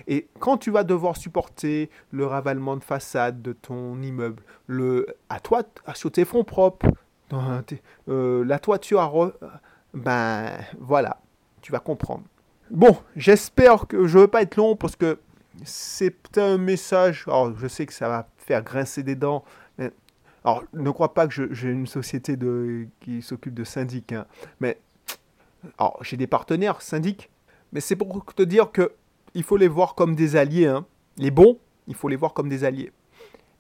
Et 0.08 0.28
quand 0.40 0.58
tu 0.58 0.72
vas 0.72 0.84
devoir 0.84 1.16
supporter 1.16 1.90
le 2.12 2.26
ravalement 2.26 2.76
de 2.76 2.84
façade 2.84 3.42
de 3.42 3.54
ton 3.54 4.02
immeuble, 4.02 4.44
le, 4.68 5.08
à 5.30 5.40
toi, 5.40 5.64
sur 5.94 6.12
tes 6.12 6.26
fonds 6.26 6.44
propres, 6.44 6.88
euh, 8.10 8.46
la 8.46 8.60
toiture, 8.60 9.34
ben 9.94 10.50
voilà, 10.80 11.20
tu 11.62 11.72
vas 11.72 11.80
comprendre. 11.80 12.24
Bon, 12.70 12.98
j'espère 13.16 13.88
que 13.88 14.08
je 14.08 14.18
ne 14.18 14.24
veux 14.24 14.28
pas 14.28 14.42
être 14.42 14.58
long 14.58 14.76
parce 14.76 14.96
que 14.96 15.20
c'est 15.64 16.38
un 16.38 16.58
message. 16.58 17.24
Alors, 17.28 17.58
je 17.58 17.68
sais 17.68 17.86
que 17.86 17.94
ça 17.94 18.10
va 18.10 18.28
faire 18.48 18.64
grincer 18.64 19.04
des 19.04 19.16
dents. 19.16 19.44
Alors, 20.44 20.64
ne 20.74 20.90
crois 20.90 21.14
pas 21.14 21.28
que 21.28 21.54
j'ai 21.54 21.70
une 21.70 21.88
société 21.88 22.36
qui 23.02 23.22
s'occupe 23.22 23.54
de 23.54 23.66
syndic. 23.66 24.14
Hein, 24.14 24.26
mais 24.62 24.80
alors, 25.78 25.98
j'ai 26.02 26.16
des 26.16 26.28
partenaires 26.28 26.82
syndics. 26.82 27.30
Mais 27.74 27.82
c'est 27.82 27.98
pour 27.98 28.24
te 28.34 28.44
dire 28.44 28.72
que 28.72 28.94
il 29.34 29.44
faut 29.44 29.58
les 29.58 29.68
voir 29.68 29.94
comme 29.94 30.16
des 30.16 30.38
alliés. 30.38 30.68
Hein. 30.68 30.86
Les 31.18 31.32
bons, 31.32 31.60
il 31.88 31.96
faut 31.96 32.08
les 32.08 32.16
voir 32.16 32.34
comme 32.34 32.48
des 32.48 32.64
alliés. 32.64 32.94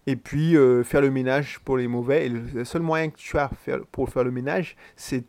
Et 0.05 0.15
puis 0.15 0.55
euh, 0.55 0.85
faire 0.85 1.01
le 1.01 1.11
ménage 1.11 1.59
pour 1.65 1.75
les 1.75 1.89
mauvais. 1.89 2.27
Et 2.27 2.29
le 2.29 2.63
seul 2.63 2.81
moyen 2.81 3.09
que 3.09 3.17
tu 3.17 3.37
as 3.37 3.51
pour 3.91 4.09
faire 4.09 4.23
le 4.23 4.31
ménage, 4.31 4.77
c'est 4.95 5.25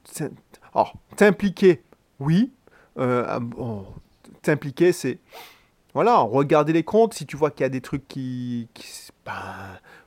t'impliquer. 1.17 1.83
Oui. 2.21 2.53
Euh, 2.99 3.41
t'impliquer, 4.43 4.93
c'est 4.93 5.19
voilà, 5.95 6.19
regarder 6.19 6.73
les 6.73 6.83
comptes. 6.83 7.15
Si 7.15 7.27
tu 7.27 7.37
vois 7.37 7.51
qu'il 7.51 7.63
y 7.63 7.67
a 7.67 7.71
des 7.71 7.81
trucs 7.81 8.07
qui, 8.09 8.69
ben, 9.25 9.33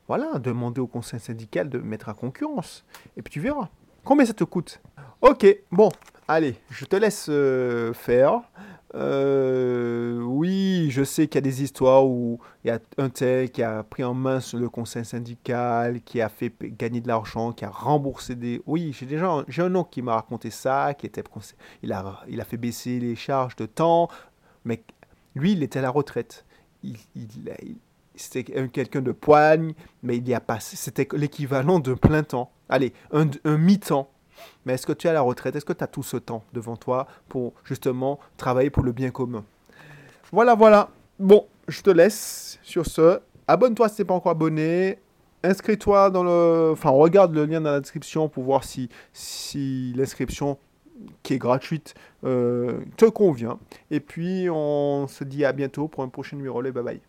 voilà, 0.08 0.40
demander 0.40 0.82
au 0.82 0.88
conseil 0.88 1.20
syndical 1.20 1.70
de 1.70 1.80
mettre 1.80 2.10
à 2.10 2.14
concurrence. 2.14 2.84
Et 3.18 3.22
puis 3.22 3.32
tu 3.32 3.40
verras. 3.40 3.70
Combien 4.04 4.26
ça 4.26 4.34
te 4.34 4.44
coûte? 4.44 4.82
Ok, 5.22 5.46
bon, 5.72 5.90
allez, 6.28 6.56
je 6.70 6.86
te 6.86 6.96
laisse 6.96 7.28
euh, 7.30 7.94
faire. 7.94 8.42
Euh, 8.94 10.20
oui, 10.22 10.88
je 10.90 11.04
sais 11.04 11.28
qu'il 11.28 11.36
y 11.36 11.38
a 11.38 11.42
des 11.42 11.64
histoires 11.64 12.06
où 12.06 12.40
il 12.64 12.68
y 12.68 12.72
a 12.72 12.80
un 12.98 13.10
tel 13.10 13.50
qui 13.50 13.64
a 13.64 13.84
pris 13.84 14.04
en 14.04 14.14
main 14.14 14.40
le 14.54 14.68
conseil 14.68 15.06
syndical, 15.06 16.02
qui 16.02 16.20
a 16.20 16.28
fait 16.28 16.54
gagner 16.62 17.00
de 17.00 17.08
l'argent, 17.08 17.54
qui 17.54 17.64
a 17.64 17.70
remboursé 17.70 18.36
des... 18.36 18.62
Oui, 18.66 18.94
j'ai 18.98 19.06
déjà 19.06 19.46
j'ai 19.48 19.62
un 19.62 19.74
oncle 19.76 19.92
qui 19.92 20.02
m'a 20.02 20.16
raconté 20.16 20.50
ça, 20.50 20.94
qui 20.94 21.06
était 21.06 21.24
il 21.84 21.94
a, 21.94 22.22
il 22.28 22.42
a 22.42 22.44
fait 22.44 22.58
baisser 22.58 23.00
les 23.00 23.16
charges 23.16 23.56
de 23.56 23.66
temps, 23.66 24.10
mais 24.66 24.84
lui, 25.36 25.54
il 25.54 25.64
était 25.64 25.80
à 25.80 25.82
la 25.82 25.90
retraite. 25.90 26.46
Il, 26.84 26.98
c'était 28.16 28.44
quelqu'un 28.44 29.02
de 29.02 29.12
poigne, 29.12 29.74
mais 30.04 30.18
il 30.18 30.28
y 30.28 30.34
a 30.34 30.40
pas... 30.40 30.60
C'était 30.60 31.08
l'équivalent 31.14 31.80
d'un 31.80 31.96
plein 31.96 32.24
temps. 32.24 32.52
Allez, 32.70 32.94
un, 33.12 33.28
un 33.46 33.58
mi-temps. 33.58 34.10
Mais 34.66 34.74
est-ce 34.74 34.86
que 34.88 34.94
tu 34.94 35.08
es 35.08 35.10
à 35.10 35.14
la 35.14 35.22
retraite? 35.22 35.56
Est-ce 35.56 35.66
que 35.66 35.74
tu 35.74 35.84
as 35.84 35.88
tout 35.88 36.04
ce 36.04 36.18
temps 36.18 36.44
devant 36.54 36.76
toi 36.76 37.08
pour 37.30 37.54
justement 37.64 38.20
travailler 38.38 38.70
pour 38.70 38.84
le 38.84 38.92
bien 38.92 39.12
commun? 39.12 39.44
Voilà, 40.32 40.56
voilà. 40.56 40.90
Bon, 41.20 41.48
je 41.68 41.82
te 41.82 41.90
laisse 41.90 42.60
sur 42.64 42.86
ce. 42.86 43.20
Abonne-toi 43.48 43.90
si 43.90 43.98
tu 43.98 44.02
n'es 44.02 44.06
pas 44.08 44.14
encore 44.16 44.32
abonné. 44.32 45.00
Inscris-toi 45.44 46.10
dans 46.10 46.24
le... 46.24 46.72
Enfin, 46.72 46.90
regarde 46.90 47.34
le 47.34 47.46
lien 47.46 47.62
dans 47.62 47.72
la 47.72 47.80
description 47.80 48.30
pour 48.30 48.44
voir 48.44 48.64
si, 48.64 48.90
si 49.14 49.94
l'inscription 49.96 50.58
qui 51.24 51.34
est 51.34 51.38
gratuite 51.38 51.96
euh, 52.24 52.80
te 52.98 53.06
convient. 53.06 53.60
Et 53.90 54.00
puis, 54.00 54.48
on 54.50 55.08
se 55.08 55.24
dit 55.24 55.46
à 55.46 55.54
bientôt 55.54 55.88
pour 55.88 56.04
un 56.04 56.10
prochain 56.10 56.38
numéro. 56.38 56.62
Bye 56.62 56.72
bye. 56.72 57.02